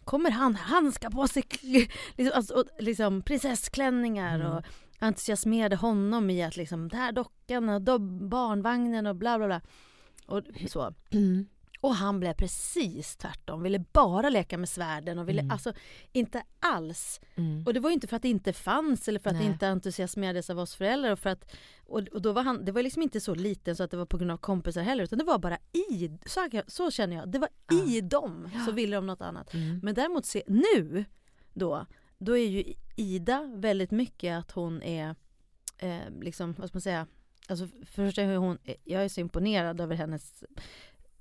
[0.08, 1.44] Kommer han, han ska på sig
[2.16, 4.52] liksom, alltså, och, liksom, prinsessklänningar Mm.
[4.52, 4.62] och
[4.98, 9.60] entusiasmerade honom i att liksom, den här dockan och barnvagnen och bla bla bla.
[10.26, 10.94] Och så.
[11.10, 11.46] Mm.
[11.80, 15.50] Och han blev precis tvärtom, ville bara leka med svärden och ville Mm.
[15.50, 15.72] alltså
[16.12, 17.66] inte alls Mm.
[17.66, 19.44] och det var ju inte för att det inte fanns eller för att Nej.
[19.46, 21.12] det inte entusiasmerades av oss föräldrar.
[21.12, 21.52] Och för att,
[21.86, 24.06] och, och då var han, det var liksom inte så liten så att det var
[24.06, 25.58] på grund av kompisar heller utan det var bara
[25.90, 27.84] i, så, så känner jag, det var Ja.
[27.84, 29.54] i dem så ville de något annat.
[29.54, 29.80] Mm.
[29.82, 31.04] Men däremot se, nu
[31.54, 31.86] då,
[32.18, 35.14] då är ju Ida väldigt mycket att hon är,
[35.78, 37.06] eh, liksom, vad ska man säga,
[37.48, 40.44] alltså för det första är hon, jag är så imponerad över hennes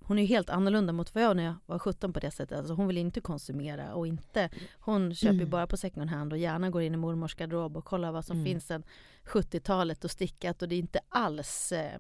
[0.08, 2.32] hon är ju helt annorlunda mot vad jag var när jag var 17 på det
[2.32, 2.58] sättet.
[2.58, 5.50] Alltså hon vill inte konsumera och inte Hon köper Mm.
[5.50, 8.38] bara på second hand och gärna går in i mormors garderob och kollar vad som
[8.38, 8.46] Mm.
[8.46, 8.84] finns sen
[9.26, 12.00] 70-talet och stickat och det är inte alls, eh,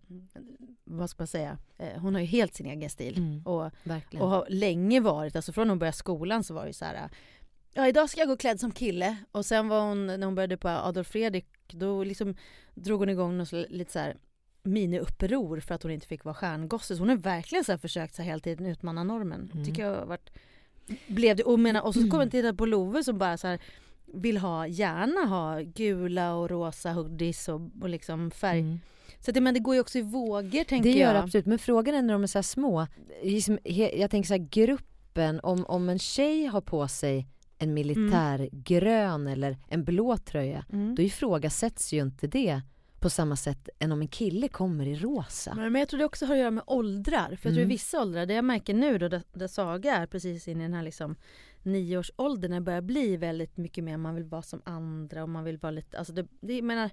[0.83, 3.17] vad ska man säga, eh, hon har ju helt sin egen stil.
[3.17, 3.41] Mm.
[3.45, 4.23] Och, Verkligen.
[4.23, 7.09] och har länge varit, alltså från hon började skolan så var det ju så här
[7.73, 10.57] Ja idag ska jag gå klädd som kille och sen var hon, när hon började
[10.57, 12.35] på Adolf Fredrik då liksom
[12.75, 14.17] drog hon igång något lite så här
[14.67, 16.95] miniuppror för att hon inte fick vara stjärngosse.
[16.95, 19.51] Så hon har verkligen så här försökt så här hela tiden utmana normen.
[19.53, 19.65] Mm.
[19.65, 20.29] Tycker jag varit,
[21.07, 23.59] blev det, och, menar, och så kommer jag titta på Love som bara så här
[24.13, 28.59] vill ha, gärna ha gula och rosa hoodies och, och liksom färg.
[28.59, 28.79] Mm.
[29.19, 31.15] Så att, jag menar, det går ju också i vågor tänker Det gör jag.
[31.15, 32.87] det absolut, men frågan är när de är så här små.
[33.23, 33.59] Liksom,
[33.93, 37.27] Jag tänker så här, gruppen, om, om en tjej har på sig
[37.59, 40.95] en militärgrön eller en blå tröja, Mm.
[40.95, 42.61] då ifrågasätts ju inte det
[42.99, 45.53] på samma sätt än om en kille kommer i rosa.
[45.55, 47.25] Men men jag tror det också har att göra med åldrar.
[47.27, 47.69] För jag tror Mm.
[47.69, 50.83] vissa åldrar, det jag märker nu då, där, Saga är precis in i den här
[50.83, 51.15] liksom
[51.63, 55.43] nioårsåldern, när det börjar bli väldigt mycket mer, man vill vara som andra och man
[55.43, 56.89] vill vara lite, alltså det, det menar,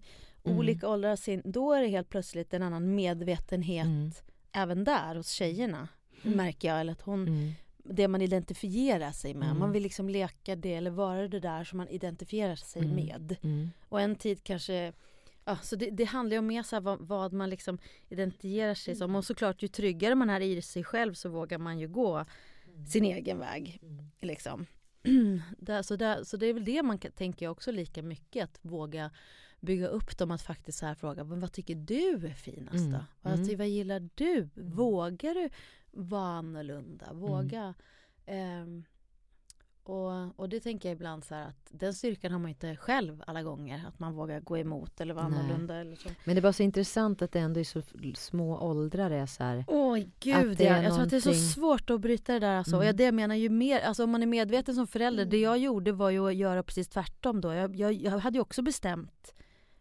[0.46, 0.58] Mm.
[0.58, 4.10] olika åldrar, sin, då är det helt plötsligt en annan medvetenhet Mm.
[4.52, 5.88] även där hos tjejerna.
[6.22, 6.36] Mm.
[6.36, 7.52] Märker jag, eller att hon, Mm.
[7.84, 9.58] det man identifierar sig med, Mm.
[9.58, 12.94] man vill liksom leka det eller vara det där som man identifierar sig Mm.
[12.96, 13.36] med.
[13.42, 13.70] Mm.
[13.88, 14.92] Och en tid kanske
[15.44, 17.78] Ja, så det, det handlar ju om mer så vad, vad man liksom
[18.08, 19.14] identifierar sig som.
[19.14, 22.24] Och såklart ju tryggare man är i sig själv så vågar man ju gå
[22.88, 23.80] sin egen väg.
[24.20, 24.66] Liksom.
[25.58, 28.44] där, så, där, så det är väl det man kan, tänker jag också lika mycket.
[28.44, 29.10] Att våga
[29.60, 32.92] bygga upp dem att faktiskt så här fråga men vad tycker du är finast Mm.
[32.92, 33.04] då?
[33.22, 33.58] Vad, Mm.
[33.58, 34.48] vad gillar du?
[34.54, 35.48] Vågar du
[35.90, 37.12] vara annorlunda?
[37.12, 37.74] Våga
[38.26, 38.84] ehm,
[39.84, 43.22] och, och det tänker jag ibland så här att den styrkan har man inte själv
[43.26, 43.84] alla gånger.
[43.88, 45.38] Att man vågar gå emot eller vara Nej.
[45.38, 45.76] annorlunda.
[45.76, 46.08] Eller så.
[46.24, 47.82] Men det är bara så intressant att det ändå i så
[48.14, 49.58] små åldrar är så här.
[49.58, 50.82] Att gud det ja.
[50.82, 52.76] Jag tror att det är så svårt att bryta det där alltså.
[52.76, 52.86] Och Mm.
[52.86, 55.24] jag, det jag menar ju mer, alltså om man är medveten som förälder.
[55.24, 57.52] Det jag gjorde var ju att göra precis tvärtom då.
[57.52, 59.34] Jag, jag, jag hade ju också bestämt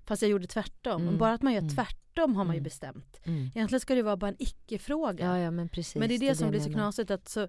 [0.05, 1.01] Fast jag gjorde tvärtom.
[1.01, 1.17] Mm.
[1.17, 1.75] Bara att man gör Mm.
[1.75, 2.63] tvärtom har man ju Mm.
[2.63, 3.19] bestämt.
[3.23, 3.39] Mm.
[3.55, 5.25] Egentligen ska det vara bara en icke-fråga.
[5.25, 5.95] Ja, ja men precis.
[5.95, 7.47] men det är det, som jag blir så knasigt att så,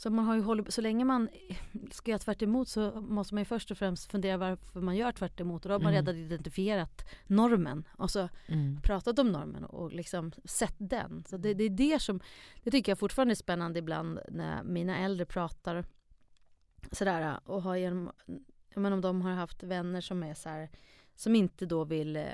[0.00, 1.28] så, man har ju hållit, så länge man
[1.90, 5.12] ska göra tvärt emot så måste man ju först och främst fundera varför man gör
[5.12, 5.64] tvärt emot.
[5.64, 6.06] och då har man Mm.
[6.06, 8.80] redan identifierat normen och så Mm.
[8.82, 11.24] pratat om normen och liksom sett den.
[11.28, 12.20] Så det, det är det som,
[12.62, 15.84] det tycker jag fortfarande är spännande ibland när mina äldre pratar
[16.92, 18.12] sådär och har genom,
[18.74, 20.70] menar om de har haft vänner som är så här,
[21.14, 22.24] som inte då vill eh,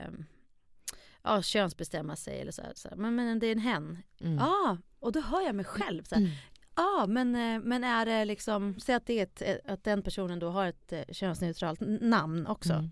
[1.23, 2.97] ja, könsbestämma sig eller så här, så här.
[2.97, 3.99] Men, men det är en hen.
[4.21, 4.39] Mm.
[4.39, 6.35] ah, och då hör jag mig själv så här, Mm.
[6.77, 10.51] Ah, men, eh, men är det liksom, säg att det ett, att den personen då
[10.51, 12.73] har ett eh, könsneutralt namn också.
[12.73, 12.91] Mm.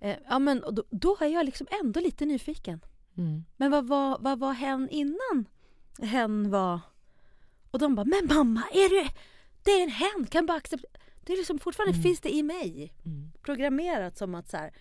[0.00, 2.80] Eh, ja men då, då är jag liksom ändå lite nyfiken.
[3.16, 3.44] Mm.
[3.56, 5.46] Men vad var, vad var hen innan
[6.02, 6.80] hen var...
[7.70, 9.10] Och de bara, men mamma, är det,
[9.62, 10.90] det är en hen, kan bara acceptera.
[11.20, 12.02] Det är liksom fortfarande Mm.
[12.02, 12.92] finns det i mig.
[13.04, 13.32] Mm.
[13.42, 14.72] Programmerat som att så här,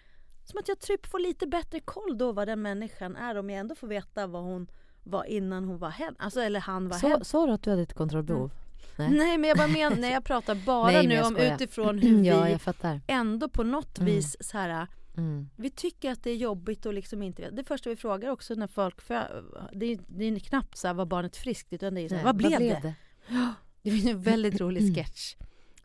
[0.45, 3.60] som att jag typ får lite bättre koll då vad den människan är om jag
[3.60, 4.67] ändå får veta vad hon
[5.03, 6.15] var innan hon var hen.
[6.19, 6.97] Alltså eller han var.
[6.97, 8.51] Så, sa du att du hade ett kontrollbehov?
[8.97, 9.09] Nej.
[9.09, 12.43] Nej men jag bara menar, när jag pratar bara Nej, nu om utifrån hur ja,
[12.43, 14.13] vi ändå på något Mm.
[14.13, 14.87] vis så här
[15.17, 15.49] Mm.
[15.55, 17.49] Vi tycker att det är jobbigt och liksom inte.
[17.49, 20.93] Det första vi frågar också när folk fö- det, är, det är knappt så här,
[20.93, 22.79] var barnet friskt utan det är så här, Nej, vad blev det?
[22.81, 22.93] det?
[23.81, 25.35] Det finns en väldigt rolig sketch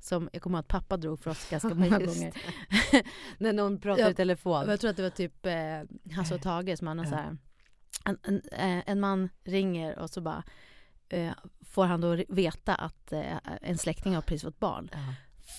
[0.01, 2.33] som jag kommer ihåg att pappa drog för oss ganska många gånger.
[3.39, 4.69] När någon pratar Ja, i telefon.
[4.69, 7.37] Jag tror att det var typ eh, Hasse och Tage som han så här,
[8.05, 10.43] en, en, eh, en man ringer och så bara
[11.09, 11.33] eh,
[11.71, 14.91] får han då veta att eh, en släkting har precis fått barn.
[14.93, 14.99] Ja.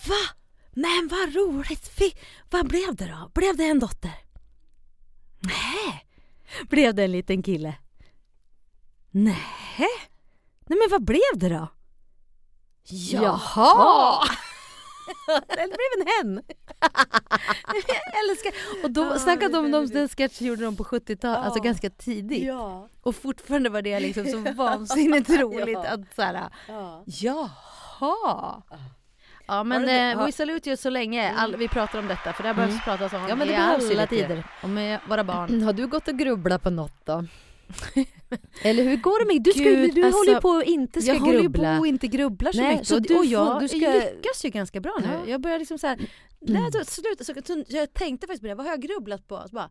[0.08, 0.36] Va?
[0.72, 1.88] Men vad roligt!
[1.88, 2.12] Fy,
[2.50, 3.32] vad blev det då?
[3.34, 4.14] Blev det en dotter?
[5.40, 6.06] Nej.
[6.70, 7.76] Blev det en liten kille?
[9.12, 9.38] Nej.
[10.66, 11.68] Nej men vad blev det då?
[12.90, 14.28] Jaha!
[15.48, 16.42] det blev en hen!
[17.74, 18.52] Jag älskar
[18.84, 21.64] Och då Ja, snackade de om den sketch gjorde de på 70-talet, alltså Ja.
[21.64, 22.44] ganska tidigt.
[22.44, 22.88] Ja.
[23.02, 25.88] Och fortfarande var det liksom så vansinnigt roligt Ja.
[25.94, 27.04] att såhär, ja.
[27.06, 28.62] jaha.
[29.50, 29.90] Ja men
[30.20, 32.72] eh, we salute you så länge all, vi pratar om detta för det här behövs
[32.74, 32.84] Mm.
[32.84, 34.44] pratas om Ja, men det i alla tider.
[34.64, 35.62] Och med våra barn.
[35.66, 37.26] Har du gått och grubblat på något då?
[38.64, 41.02] Eller hur går det med Du, ska, Gud, du alltså, håller ju på att inte
[41.02, 41.76] ska jag håller ju grubbla.
[41.76, 42.88] på och inte grubblar så Nej, mycket.
[42.88, 45.06] så och, du och jag du ska- lyckas ju ganska bra nu.
[45.08, 45.14] Ja.
[45.14, 45.30] Mm.
[45.30, 45.98] Jag börjar liksom så här,
[46.40, 49.44] nej, så, sluta, så, så, jag tänkte faktiskt på det, vad har jag grubblat på?
[49.50, 49.70] Så bara,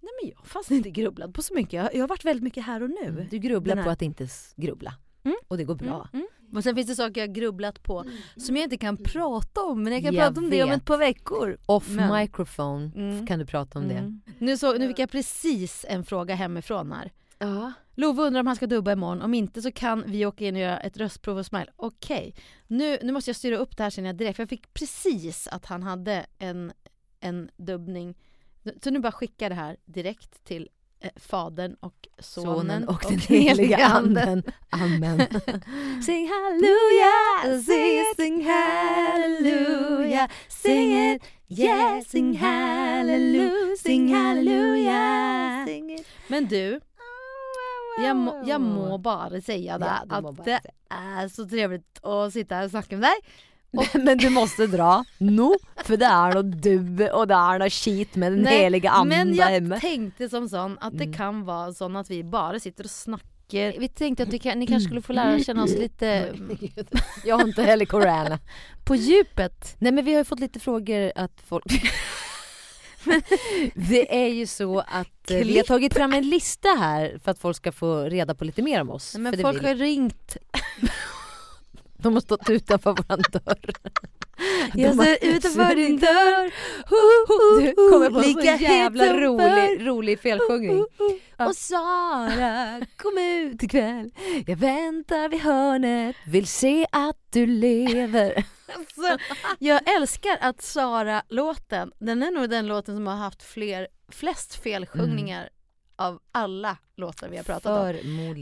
[0.00, 1.72] nej men jag har fast inte grubblat på så mycket.
[1.72, 3.06] Jag, jag har varit väldigt mycket här och nu.
[3.08, 3.26] Mm.
[3.30, 4.94] Du grubblar på att inte grubbla.
[5.24, 5.36] Mm.
[5.48, 6.08] Och det går bra.
[6.12, 6.56] Mm, mm.
[6.56, 8.04] Och sen finns det saker jag har grubblat på
[8.36, 9.82] som jag inte kan prata om.
[9.82, 10.78] Men jag kan Jag prata om det om vet.
[10.78, 11.58] ett par veckor.
[11.66, 13.26] Off Men- microphone Mm.
[13.26, 13.94] kan du prata om det.
[13.94, 14.20] Mm.
[14.38, 17.12] Nu, så, nu fick jag precis en fråga hemifrån här.
[17.38, 17.72] Ja.
[17.94, 19.22] Love undrar om han ska dubba imorgon.
[19.22, 21.66] Om inte så kan vi åka in och göra ett röstprov och smile.
[21.76, 22.34] Okej,
[22.66, 24.36] nu, nu måste jag styra upp det här känner jag direkt.
[24.36, 26.72] För jag fick precis att han hade en,
[27.20, 28.14] en dubbning.
[28.82, 30.68] Så nu bara skicka det här direkt till
[31.00, 34.42] eh, fadern och sonen, Sonen och, den heliga anden.
[34.70, 35.18] Amen.
[36.06, 45.66] Sing halleluja, sing sing halleluja, sing it, yeah, sing halleluja, sing halleluja.
[46.28, 46.80] Men du,
[48.04, 52.54] jag må, jag må bara säga det, Ja, att det är så trevligt att sitta
[52.54, 53.16] här och snacka med dig.
[54.04, 58.16] Men du måste dra nå, för det är något du och det är något skit
[58.16, 59.78] med den Nej, heliga anden Men jag hemma.
[59.80, 61.16] tänkte som sån att det Mm.
[61.16, 63.78] kan vara sån att vi bara sitter och snackar.
[63.80, 66.32] Vi tänkte att kan, ni kanske skulle få lära känna oss lite
[67.24, 68.38] Jag har inte heller corona.
[68.84, 69.76] på djupet.
[69.78, 71.64] Nej men vi har ju fått lite frågor att folk...
[73.74, 77.38] det är ju så att eh, vi har tagit fram en lista här för att
[77.38, 79.16] folk ska få reda på lite mer om oss.
[79.18, 80.36] Men folk har ringt.
[82.02, 83.70] De har stått utanför våran dörr.
[84.74, 86.52] Jag står utanför din dörr.
[87.60, 90.86] Du kommer på en så jävla rolig, rolig felsjungning.
[91.38, 94.10] Och Sara, kom ut ikväll.
[94.46, 98.44] Jag väntar vid hörnet, vill se att du lever.
[98.76, 99.18] Alltså,
[99.58, 105.48] jag älskar att Sara-låten, den är nog den låten som har haft fler, flest felsjungningar
[105.96, 107.80] av alla låtar vi har pratat om.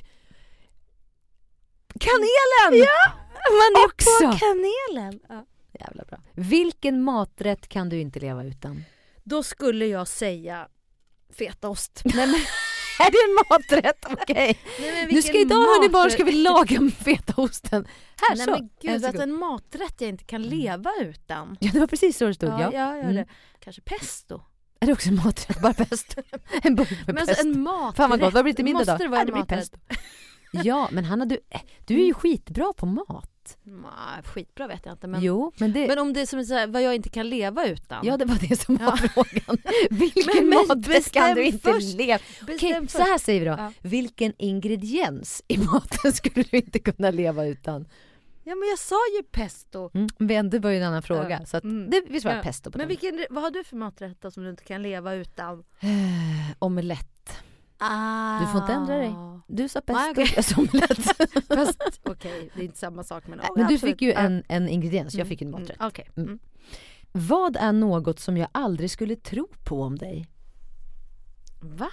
[1.99, 2.85] Kanelen!
[2.87, 3.11] Ja,
[3.51, 4.09] man är Också.
[4.31, 5.19] på kanelen.
[5.29, 5.45] Ja.
[5.79, 6.17] Jävla bra.
[6.33, 8.83] Vilken maträtt kan du inte leva utan?
[9.23, 10.67] Då skulle jag säga
[11.37, 12.01] fetaost.
[12.05, 12.35] Nej, men,
[13.07, 14.05] är det en maträtt?
[14.21, 14.59] Okej.
[15.11, 17.87] Nu ska idag hörni barn ska vi laga fetaosten.
[18.21, 18.51] Här Nej så.
[18.51, 19.23] men En gud, alltså sekund.
[19.31, 21.57] en maträtt jag inte kan leva utan.
[21.59, 22.59] Ja det var precis så det stod ja.
[22.61, 23.15] Ja, ja, ja Mm.
[23.15, 23.25] det.
[23.59, 24.41] Kanske pesto.
[24.79, 25.61] Är det också en maträtt?
[25.61, 26.21] Bara pesto?
[26.63, 27.29] En burk med Men pesto?
[27.31, 27.97] alltså en maträtt.
[27.97, 28.97] Fan vad gott, vad blir det till middag Måste då?
[28.97, 29.75] det vara en det blir maträtt?
[30.51, 33.57] Ja men Hanna du, eh, du är ju skitbra på mat.
[33.63, 35.07] Nej, skitbra vet jag inte.
[35.07, 37.29] Men, jo men det, men om det är som så här, vad jag inte kan
[37.29, 38.05] leva utan.
[38.05, 38.97] ja det var det som var Ja.
[38.97, 39.57] frågan.
[39.89, 41.97] Vilken Men- maträtt kan du inte först.
[41.97, 43.51] leva Okej, så här säger vi då.
[43.51, 43.71] Ja.
[43.81, 47.85] Vilken ingrediens i maten skulle du inte kunna leva utan?
[48.49, 49.89] Ja men jag sa ju pesto.
[49.93, 50.07] Mm.
[50.17, 51.37] Men det var ju en annan fråga.
[51.39, 51.45] Ja.
[51.45, 51.89] Så att Mm.
[51.89, 52.43] det, vi svarar Ja.
[52.43, 52.97] pesto på Men den.
[52.97, 55.59] vilken, vad har du för maträtt då som du inte kan leva utan?
[55.79, 55.89] Eh,
[56.59, 57.43] Omelett.
[57.77, 58.39] Ah.
[58.39, 59.13] Du får inte ändra dig.
[59.47, 60.33] Du sa pesto, Nej, okej.
[60.35, 60.99] jag sa omelett.
[61.47, 65.13] Fast okej, det är inte samma sak men, Men du fick ju en, en ingrediens,
[65.13, 65.79] jag Mm, fick en maträtt.
[65.79, 66.09] Mm, Okej.
[66.17, 66.27] Mm.
[66.29, 66.39] Mm.
[67.11, 70.27] Vad är något som jag aldrig skulle tro på om dig?
[71.61, 71.89] Va?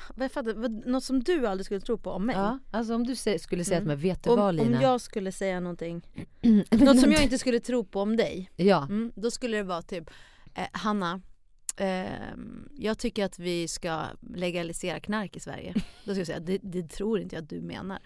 [0.87, 2.37] Något som du aldrig skulle tro på om mig?
[2.37, 3.85] Ja, alltså om du skulle säga till Mm.
[3.87, 4.83] mig, vet du Om, vad om Lina?
[4.83, 6.03] jag skulle säga någonting,
[6.71, 9.83] något som jag inte skulle tro på om dig, Ja, mm, då skulle det vara
[9.83, 10.11] typ
[10.55, 11.21] eh, Hanna,
[11.77, 14.03] ehm, jag tycker att vi ska
[14.35, 15.73] legalisera knark i Sverige.
[15.75, 17.99] Då skulle jag säga, det, det tror inte jag att du menar.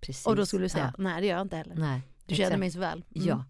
[0.00, 0.26] precis.
[0.26, 1.02] Och då skulle du säga, Ja.
[1.02, 1.74] nej det gör jag inte heller.
[1.74, 3.04] Nej, Du känner mig så väl.
[3.14, 3.28] Mm.
[3.28, 3.44] Ja.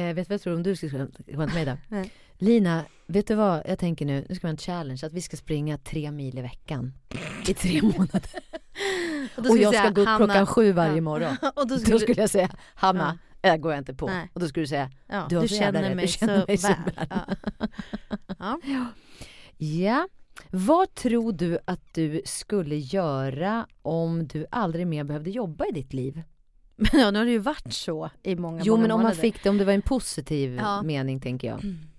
[0.00, 0.90] Eh, vet du vad jag tror om du skulle
[1.32, 1.96] komma till mig då?
[2.38, 4.26] Lina, vet du vad jag tänker nu?
[4.28, 6.92] Nu ska vi ha en challenge att vi ska springa tre mil i veckan
[7.48, 8.30] i tre månader.
[9.36, 11.00] Och skulle jag ska gå upp Hanna- klockan sju varje Ja.
[11.00, 11.36] morgon.
[11.56, 14.06] och då Då skulle, skulle jag säga, Hanna, det går jag inte på.
[14.06, 14.30] Nej.
[14.32, 16.68] Och då skulle du säga, ja, du du känner mig, du känner så, mig så
[16.68, 16.76] väl.
[17.08, 17.18] väl.
[18.38, 18.58] Ja.
[19.56, 20.08] ja,
[20.50, 25.92] vad tror du att du skulle göra om du aldrig mer behövde jobba i ditt
[25.92, 26.22] liv?
[26.76, 29.02] Men ja, nu har det ju varit så i många, Jo många men om man
[29.02, 29.20] månader.
[29.20, 30.82] fick det, om det var en positiv Ja.
[30.82, 31.60] mening tänker jag.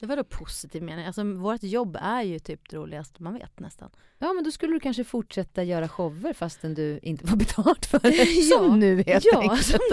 [0.00, 1.06] Det var då positiv mening.
[1.06, 3.90] Alltså vårt jobb är ju typ det roligaste man vet nästan.
[4.18, 7.98] Ja men då skulle du kanske fortsätta göra shower fastän du inte får betalt för
[7.98, 8.08] det.
[8.50, 8.58] Ja.
[8.58, 9.66] Som nu helt Ja, enkelt.
[9.66, 9.78] som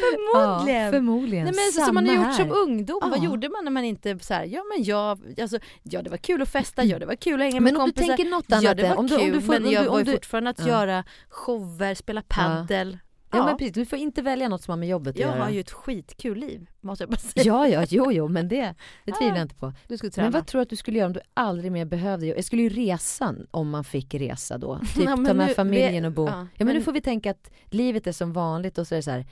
[0.00, 0.84] förmodligen.
[0.84, 1.44] Ja, förmodligen.
[1.44, 2.32] Nej, men Samma som man har gjort här.
[2.32, 2.98] som ungdom.
[3.02, 3.24] Vad Ja.
[3.24, 6.42] gjorde man när man inte så här, ja men jag, alltså, ja det var kul
[6.42, 8.16] att festa, ja det var kul att hänga med Men om du kompisar.
[8.16, 9.88] tänker något ja annat det var om du, om du får, men om jag du,
[9.88, 10.66] var ju fortfarande att Ja.
[10.66, 12.98] göra shower, spela paddel.
[13.30, 15.30] Ja, Ja, men precis, du får inte välja något som har med jobbet att jag
[15.30, 15.42] göra.
[15.44, 17.44] har ju ett skitkul liv måste jag bara säga.
[17.44, 19.72] Ja, ja, jo, jo, men det, det tvivlar jag inte på.
[19.88, 20.24] Du skulle träna.
[20.26, 22.36] Men vad tror du att du skulle göra om du aldrig mer behövde jobba?
[22.38, 24.78] Jag skulle ju resa om man fick resa då.
[24.94, 26.26] Typ Ja, ta med nu- familjen vi- och bo.
[26.26, 28.94] ja, Ja, men, men- nu får vi tänka att livet är som vanligt och så
[28.94, 29.26] är det så här.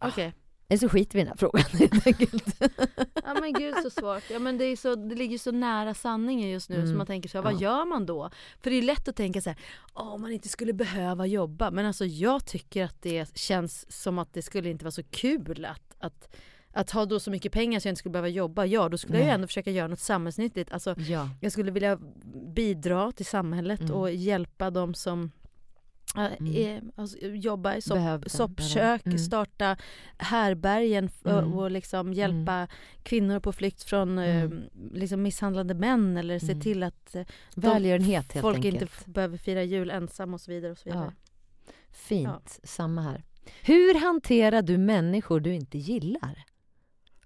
[0.00, 0.32] Okej.
[0.70, 2.60] Eller så skiter vi i den här frågan helt enkelt.
[3.24, 4.22] Ja men gud så svårt.
[4.30, 6.88] Ja men det, är så, det ligger så nära sanningen just nu Mm.
[6.90, 7.58] så man tänker så här, vad Ja.
[7.60, 8.30] gör man då?
[8.60, 9.58] För det är lätt att tänka så här,
[9.92, 11.70] om man inte skulle behöva jobba.
[11.70, 15.64] Men alltså jag tycker att det känns som att det skulle inte vara så kul
[15.64, 16.34] att, att,
[16.72, 18.64] att ha då så mycket pengar så jag inte skulle behöva jobba.
[18.66, 19.34] Ja då skulle jag ju Nej.
[19.34, 20.72] ändå försöka göra något samhällsnyttigt.
[20.72, 21.28] Alltså Ja.
[21.40, 21.98] jag skulle vilja
[22.54, 23.92] bidra till samhället Mm.
[23.94, 25.30] och hjälpa dem som
[26.16, 26.56] Mm.
[26.56, 29.06] är, alltså, jobbar i sopp, soppkök.
[29.06, 29.18] Mm.
[29.18, 29.76] starta
[30.18, 31.52] härbergen Mm.
[31.54, 32.68] och liksom hjälpa
[33.02, 34.62] kvinnor på flykt från eh, Mm.
[34.92, 36.60] liksom misshandlade män eller se Mm.
[36.60, 38.82] till att eh, Välgörenhet helt folk enkelt.
[38.82, 40.72] inte behöver fira jul ensam och så vidare.
[40.72, 41.12] Och så vidare.
[41.90, 43.24] Fint, samma här.
[43.62, 46.44] Hur hanterar du människor du inte gillar?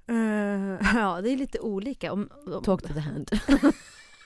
[0.07, 2.13] Eh, ja, det är lite olika.
[2.13, 3.31] Om, om, Talk to the hand.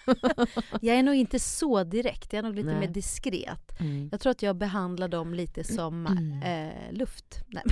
[0.81, 2.81] Jag är nog inte så direkt, jag är nog lite Nej.
[2.81, 3.81] mer diskret.
[3.81, 4.09] Mm.
[4.13, 6.43] Jag tror att jag behandlar dem lite som Mm.
[6.69, 7.25] eh, luft.
[7.47, 7.65] Nej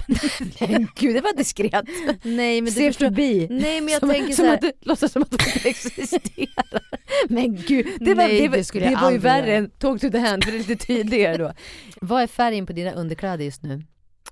[0.68, 1.85] Men gud, det var diskret.
[2.22, 3.46] nej, men, du förstår, förbi.
[3.50, 5.68] nej, men jag som, tänker som så här, att du låtsas som att de inte
[5.68, 6.82] existerar.
[7.28, 10.10] Men gud, det var, Nej, det, var, det det var ju värre än talk to
[10.10, 11.52] the hand, för det är lite tydligare då.
[12.00, 13.82] Vad är färgen på dina underkläder just nu?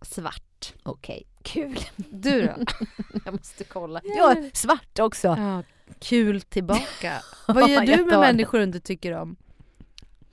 [0.03, 0.75] svart.
[0.83, 1.79] Okej, kul.
[1.97, 2.55] Du då?
[3.25, 4.01] Jag måste kolla.
[4.05, 5.29] Ja, svart också.
[5.29, 5.63] Ja,
[5.99, 7.13] kul tillbaka.
[7.49, 9.37] Vad gör du med människor du inte tycker om?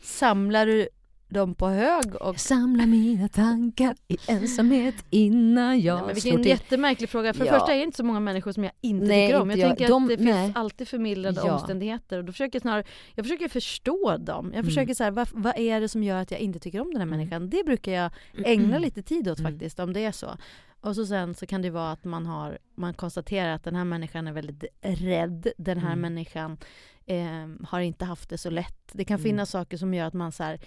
[0.02, 0.88] Samlar du
[1.30, 2.16] dem på hög?
[2.16, 2.28] Och...
[2.28, 6.47] Jag samlar mina tankar i ensamhet innan jag Nej, men vilken till.
[6.50, 7.34] jättemärklig fråga.
[7.34, 7.60] För det Ja.
[7.60, 9.50] första är det inte så många människor som jag inte Nej, tycker om.
[9.50, 9.68] Jag jag.
[9.70, 10.45] tänker De- att det nej.
[10.45, 11.54] finns alltid förmildrande Ja.
[11.54, 12.18] omständigheter.
[12.18, 12.84] Och då försöker jag, snarare,
[13.16, 14.45] jag försöker förstå dem.
[14.45, 14.66] Jag Mm.
[14.66, 16.97] försöker så här, vad, vad är det som gör att jag inte tycker om den
[17.02, 17.50] här människan?
[17.50, 18.12] Det brukar jag
[18.45, 19.52] ägna lite tid åt Mm.
[19.52, 20.38] faktiskt, om det är så.
[20.82, 23.84] Och så sen så kan det vara att man har, man konstaterar att den här
[23.84, 25.47] människan är väldigt rädd.
[25.57, 26.01] Den här Mm.
[26.01, 26.57] människan
[27.05, 28.89] eh, har inte haft det så lätt.
[28.93, 29.23] Det kan Mm.
[29.23, 30.59] finnas saker som gör att man så här,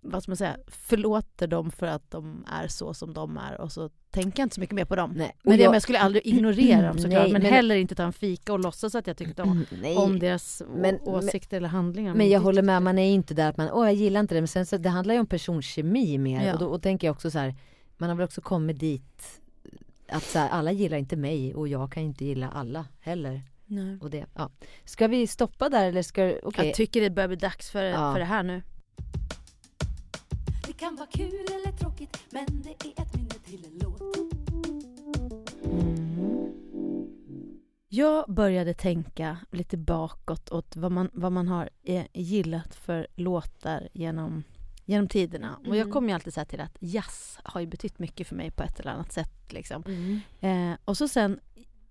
[0.00, 3.72] vad ska man säga, förlåter dem för att de är så som de är och
[3.72, 5.12] så tänker jag inte så mycket mer på dem.
[5.16, 5.36] Nej.
[5.42, 7.94] Men det, jag- men jag skulle aldrig ignorera dem såklart, Nej, men, men- heller inte
[7.94, 9.96] ta en fika och låtsas att jag tyckte om, Mm, Nej.
[9.96, 12.14] om deras Men- åsikter eller handlingar.
[12.14, 14.40] Men jag håller med, man är inte där att man, åh jag gillar inte det,
[14.40, 16.52] men sen så det handlar ju om personkemi mer Ja.
[16.52, 17.54] och då och tänker jag också så här,
[17.96, 19.40] man har väl också kommit dit
[20.08, 23.42] att så här, alla gillar inte mig och jag kan inte gilla alla heller.
[23.66, 23.98] Nej.
[24.00, 24.50] Och det, ja.
[24.84, 26.66] Ska vi stoppa där eller ska okej?
[26.66, 28.12] Jag tycker det börjar bli dags för, Ja.
[28.12, 28.62] för det här nu.
[30.66, 34.00] Det kan vara kul eller tråkigt men det är ett minne till en låt.
[35.64, 36.52] Mm.
[37.88, 43.88] Jag började tänka lite bakåt åt vad man, vad man har eh, gillat för låtar
[43.92, 44.44] genom,
[44.86, 45.56] genom tiderna.
[45.66, 45.92] Och jag Mm.
[45.92, 48.80] kommer ju alltid säga till att jazz har ju betytt mycket för mig på ett
[48.80, 49.52] eller annat sätt.
[49.52, 49.82] Liksom.
[49.86, 50.20] Mm.
[50.72, 51.40] Eh, och så sen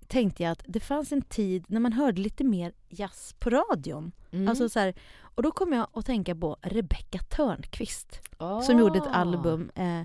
[0.07, 4.11] tänkte jag att det fanns en tid när man hörde lite mer jazz på radion.
[4.31, 4.47] Mm.
[4.47, 8.61] Alltså så här, och då kom jag att tänka på Rebecca Törnqvist Ah.
[8.61, 10.01] som gjorde ett album eh,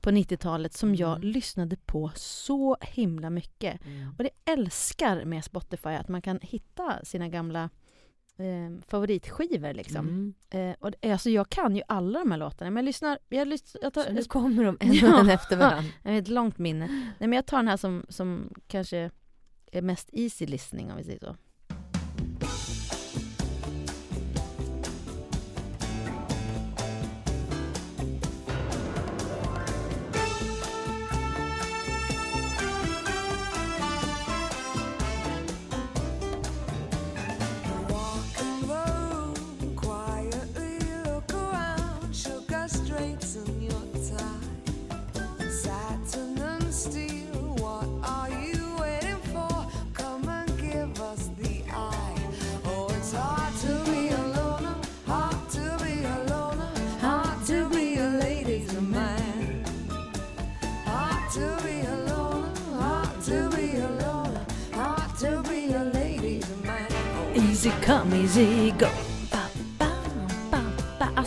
[0.00, 1.28] på 90-talet som jag Mm.
[1.28, 3.84] lyssnade på så himla mycket.
[3.86, 4.14] Mm.
[4.18, 7.70] Och det älskar med Spotify att man kan hitta sina gamla
[8.38, 10.08] eh, favoritskivor liksom.
[10.08, 10.34] Mm.
[10.70, 13.82] Eh, och alltså jag kan ju alla de här låtarna men jag lyssnar, jag, lyssnar,
[13.82, 15.20] jag, tar, Så nu kommer de en Ja.
[15.20, 15.90] en efter varandra.
[16.02, 16.86] jag har ett långt minne.
[16.86, 19.10] Nej, men jag tar den här som, som kanske
[19.72, 21.36] är mest easy listening om vi säger så.
[67.84, 69.13] Come, easy go.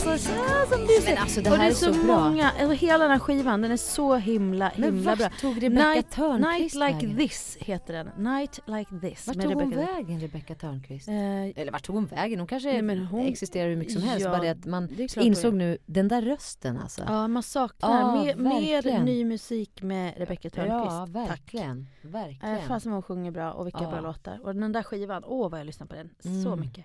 [0.08, 0.12] Ba.
[0.12, 1.04] Alltså, så, som du.
[1.04, 2.18] Men alltså det och här det är så bra.
[2.28, 5.24] många, alltså, hela den här skivan den är så himla, Men himla bra.
[5.24, 7.16] vart tog Rebecca Night, Törnqvist Night Like vägen?
[7.28, 8.06] This heter den.
[8.24, 9.26] Night Like This.
[9.26, 11.08] Vart tog hon Rebecca- vägen Rebecca Törnqvist?
[11.08, 11.14] Eh,
[11.62, 12.38] Eller vart tog hon vägen?
[12.38, 14.24] Hon kanske Nej, men hon- existerar hur mycket som helst.
[14.24, 17.02] Ja, bara det att man det är insåg nu, den där rösten alltså.
[17.06, 20.92] Ja, man saknar Ja, mer, mer ny musik med Rebecca Törnqvist.
[20.92, 21.30] Ja, Tack.
[21.30, 21.86] verkligen.
[22.02, 22.54] Verkligen.
[22.56, 23.90] Äh, fasen vad hon sjunger bra och vilka Ja.
[23.90, 24.40] bra låtar.
[24.42, 26.10] Och den där skivan, åh vad jag lyssnar på den.
[26.42, 26.60] Så Mm.
[26.60, 26.84] mycket.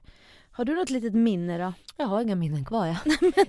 [0.56, 1.74] Har du något litet minne då?
[1.98, 2.98] Jag har inga minnen kvar ja.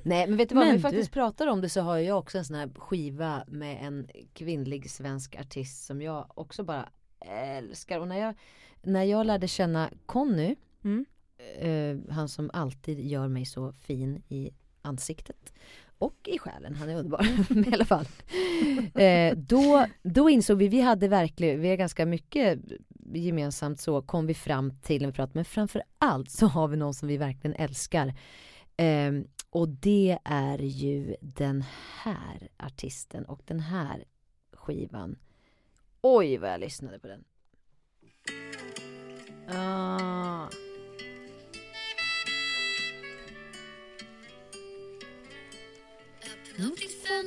[0.02, 2.38] Nej men vet du vad, när vi faktiskt pratar om det så har jag också
[2.38, 6.88] en sån här skiva med en kvinnlig svensk artist som jag också bara
[7.20, 8.00] älskar.
[8.00, 8.34] Och när jag,
[8.82, 11.06] när jag lärde känna Conny, Mm.
[11.58, 14.50] eh, han som alltid gör mig så fin i
[14.82, 15.52] ansiktet
[15.98, 18.06] och i själen, han är underbar Men i alla fall.
[18.94, 22.58] Eh, då, då insåg vi, vi hade verkligen, vi har ganska mycket
[23.12, 26.76] gemensamt så kom vi fram till när vi pratade, men framför allt så har vi
[26.76, 28.14] någon som vi verkligen älskar.
[28.76, 29.12] Eh,
[29.50, 31.64] och det är ju den
[32.02, 34.04] här artisten och den här
[34.52, 35.18] skivan.
[36.00, 37.24] Oj vad jag lyssnade på den.
[39.48, 40.23] Uh,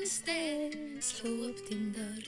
[0.07, 2.27] ditt fönster, slå upp din dörr.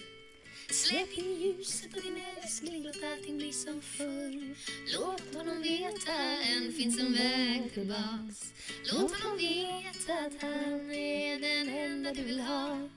[0.69, 4.55] Släpp in ljuset och din älskling, låt allting bli som förr.
[4.97, 6.13] Låt honom veta,
[6.55, 8.53] än finns en väg tillbaks.
[8.91, 12.89] Låt honom veta att han är den enda du vill ha.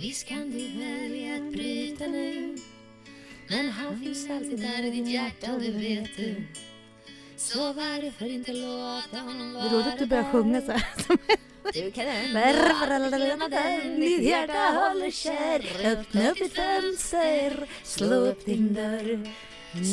[0.00, 2.56] Visst kan du välja att bryta nu.
[3.48, 6.46] Men han finns alltid där i ditt hjärta och det vet du.
[7.36, 10.84] Så varför inte låta honom vara Det är roligt att du börjar sjunga så här.
[11.74, 18.74] Du kan ändå den ditt hjärta håller kär Öppna upp ditt fönster, slå upp din
[18.74, 19.30] dörr.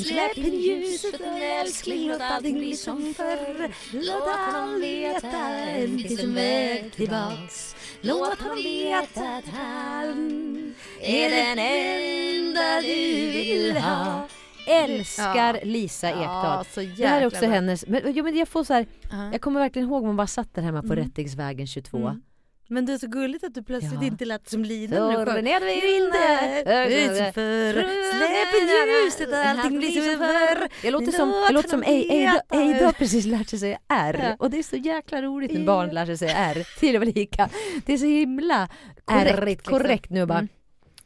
[0.04, 6.20] Släpp in ljuset en älskling, låt allting bli som förr Låt honom veta, än finns
[6.20, 14.28] en väg tillbaks Låt honom veta att han är den enda du vill ha
[14.72, 15.60] Älskar.
[15.64, 16.66] Lisa Ekdahl.
[16.76, 17.50] Ja, det här är också bra.
[17.50, 19.30] hennes, men, jo, men jag får så här, Ja.
[19.32, 21.06] jag kommer verkligen ihåg man bara satt där hemma på Mm.
[21.06, 21.98] Rättingsvägen 22.
[21.98, 22.22] Mm.
[22.68, 24.08] Men det är så gulligt att du plötsligt Ja.
[24.08, 25.44] inte lät som Lina när du sjöng.
[25.44, 27.74] ned vid vinden, Utanför,
[28.18, 30.68] släpp ljuset allting blir som förr.
[30.84, 34.60] Jag låter som, jag låter som Eida har precis lärt sig säga R och det
[34.60, 37.50] är så jäkla roligt när barn lär sig säga R till och med lika.
[37.86, 38.70] Det är så himla
[39.06, 39.78] Korrekt, liksom.
[39.80, 40.50] korrekt nu bara Mm.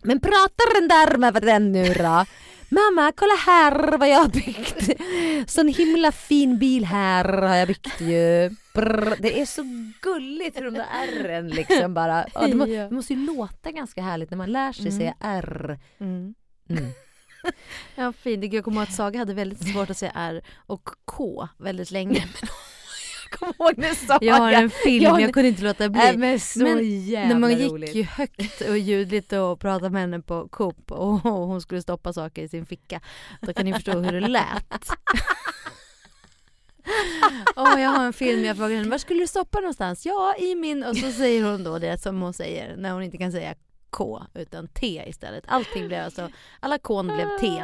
[0.03, 2.25] Men pratar den där med den nu då?
[2.69, 5.01] Mamma kolla här vad jag har byggt.
[5.51, 8.49] Sån himla fin bil här har jag byggt ju.
[8.73, 9.63] Brr, det är så
[10.01, 10.85] gulligt hur de där
[11.23, 12.25] R'n liksom bara.
[12.33, 14.97] Ja, det, må, det måste ju låta ganska härligt när man lär sig Mm.
[14.99, 15.79] säga R.
[15.99, 16.35] Mm.
[16.69, 16.83] Mm.
[17.95, 18.53] Ja, fint.
[18.53, 22.23] Jag kommer ihåg att Saga hade väldigt svårt att säga R och K väldigt länge.
[23.39, 24.27] Kom ihåg när Saga...
[24.27, 26.01] Jag har en film, Jag jag, kunde inte låta bli.
[26.01, 27.95] Nej, men så Men jävla När man gick roligt.
[27.95, 32.43] ju högt och ljudligt och pratade med henne på Coop och hon skulle stoppa saker
[32.43, 33.01] i sin ficka.
[33.41, 34.73] Då kan ni förstå hur det lät.
[37.55, 40.05] Åh, jag har en film, jag frågar henne, var skulle du stoppa någonstans?
[40.05, 40.83] Ja, i min...
[40.83, 43.55] Och så säger hon då det som hon säger när hon inte kan säga
[43.89, 45.43] K utan T istället.
[45.47, 46.29] Allting blev alltså,
[46.59, 47.63] alla K blev T.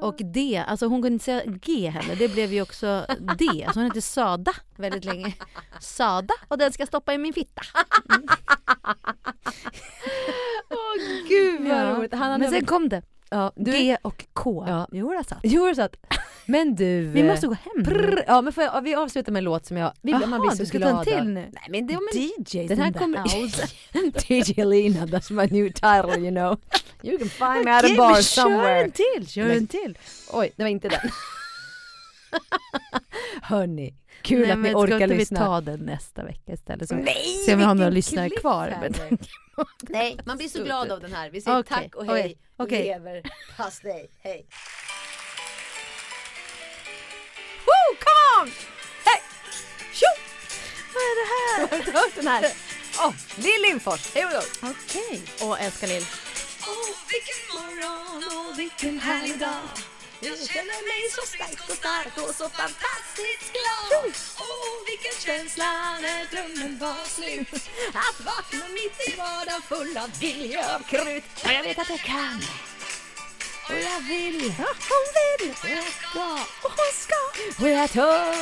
[0.00, 3.06] Och D, alltså hon kunde inte säga G heller, det blev ju också
[3.38, 3.66] D.
[3.72, 5.34] Så hon hette Sada väldigt länge.
[5.80, 7.62] Sada och den ska stoppa i min fitta.
[10.70, 11.90] Åh gud vad Ja.
[11.98, 12.12] roligt.
[12.12, 13.02] Han hade Men sen kom det.
[13.30, 14.64] Ja, du, G och K.
[14.68, 14.88] Ja.
[14.92, 15.38] Jo, det satt.
[15.42, 15.96] Jo, det är så att,
[16.46, 17.00] men du.
[17.14, 17.84] Vi måste gå hem.
[17.84, 20.40] Prr, ja, men får jag, vi avslutar med en låt som jag, vi, man Jaha,
[20.40, 21.40] blir så du ska glad ta en till nu.
[21.52, 23.22] Nej men det, men, DJs den här kommer...
[24.32, 26.58] DJ Lina, that's my new title you know.
[27.02, 28.84] You can find me at a bar men Kör somewhere.
[28.84, 29.98] en till, kör en till.
[30.32, 31.10] Oj, det var inte den.
[33.42, 35.40] Hörni, kul Nej, att ni orkar ska inte lyssna.
[35.40, 36.88] vi ta den nästa vecka istället?
[36.88, 38.88] Så Nej, se om vi har några lyssnare kvar.
[39.80, 41.30] Nej, man blir så glad av den här.
[41.30, 42.38] Vi säger Okej, tack och hej.
[42.56, 42.82] okej.
[42.84, 43.22] Lever
[43.56, 44.10] pastej.
[44.22, 44.46] Hej.
[47.66, 48.52] Woo, come on!
[49.04, 49.22] Hej!
[49.92, 50.06] Tjo!
[50.94, 51.60] Vad är det här?
[51.78, 52.52] Har du hört den här?
[52.98, 54.14] Åh, Lill Lindfors.
[54.14, 54.42] Here we go.
[54.62, 55.22] Okej.
[55.42, 56.04] Åh, älskar Lill.
[56.60, 59.62] Åh, vilken morgon och vilken härlig dag
[60.20, 64.12] Jag känner mig så stark och stark och så fantastiskt glad.
[64.38, 65.64] Åh, vilken känsla
[66.02, 67.54] när drömmen var slut.
[67.88, 71.24] Att vakna mitt i vardagen full av vilja och krut.
[71.44, 72.42] Och jag vet att jag kan.
[73.68, 77.22] Och jag vill, och hon vill, och jag ska, och hon ska,
[77.62, 78.36] och jag törs.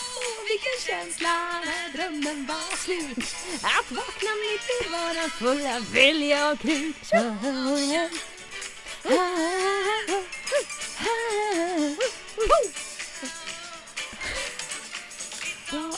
[0.00, 3.34] Åh, vilken känsla när drömmen var slut.
[3.62, 6.96] Att vakna mitt i vardagen full av vilja och krut.
[9.04, 9.14] Idag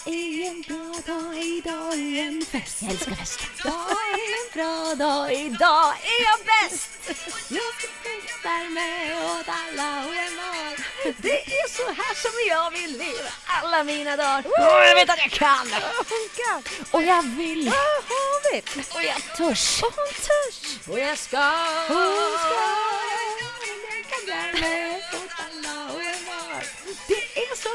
[0.06, 2.76] är en bra dag, idag är en fest.
[2.80, 3.40] Jag älskar fest.
[3.58, 6.90] Idag är en bra dag, idag är jag bäst.
[7.48, 7.92] Jag ska
[8.42, 10.76] värme åt alla och envar.
[11.22, 14.44] Det är så här som jag vill leva alla mina dagar.
[14.46, 15.68] Och jag vet att jag kan.
[16.90, 17.72] Och jag vill.
[18.94, 19.82] Och jag törs.
[19.82, 20.88] Och hon törs.
[20.88, 21.38] Och jag ska.
[21.88, 22.91] Hon ska.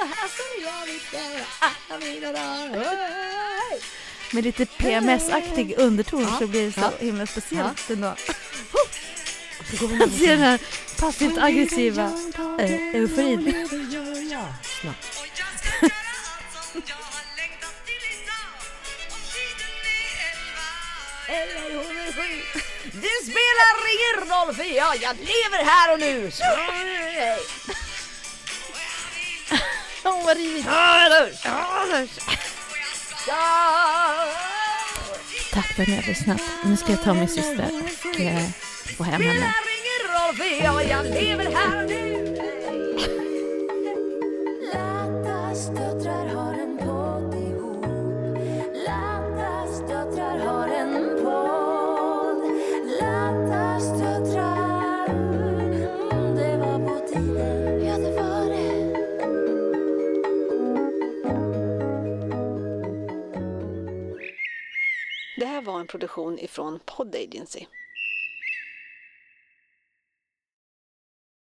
[0.06, 2.86] Här som jag leva alla mina dagar.
[4.32, 6.92] Med lite PMS-aktig underton så blir det så Ja.
[7.00, 8.08] himla speciellt ändå.
[8.08, 8.20] Att
[10.20, 10.60] se den här
[11.00, 12.12] passivt aggressiva
[12.60, 13.68] eh, euforin.
[21.30, 22.64] Eller hon är sjuk.
[22.84, 26.32] Det spelar ingen roll för jag, jag lever här och nu.
[30.08, 30.68] Åh, vad rivigt.
[35.54, 36.42] Tack för att ni har lyssnat.
[36.66, 37.70] Nu ska jag ta min syster
[38.14, 38.44] och eh,
[38.98, 39.34] få hem henne.
[39.34, 42.07] Spelar ingen roll för jag, jag lever här nu.
[65.68, 67.66] Var en produktion ifrån Pod Agency.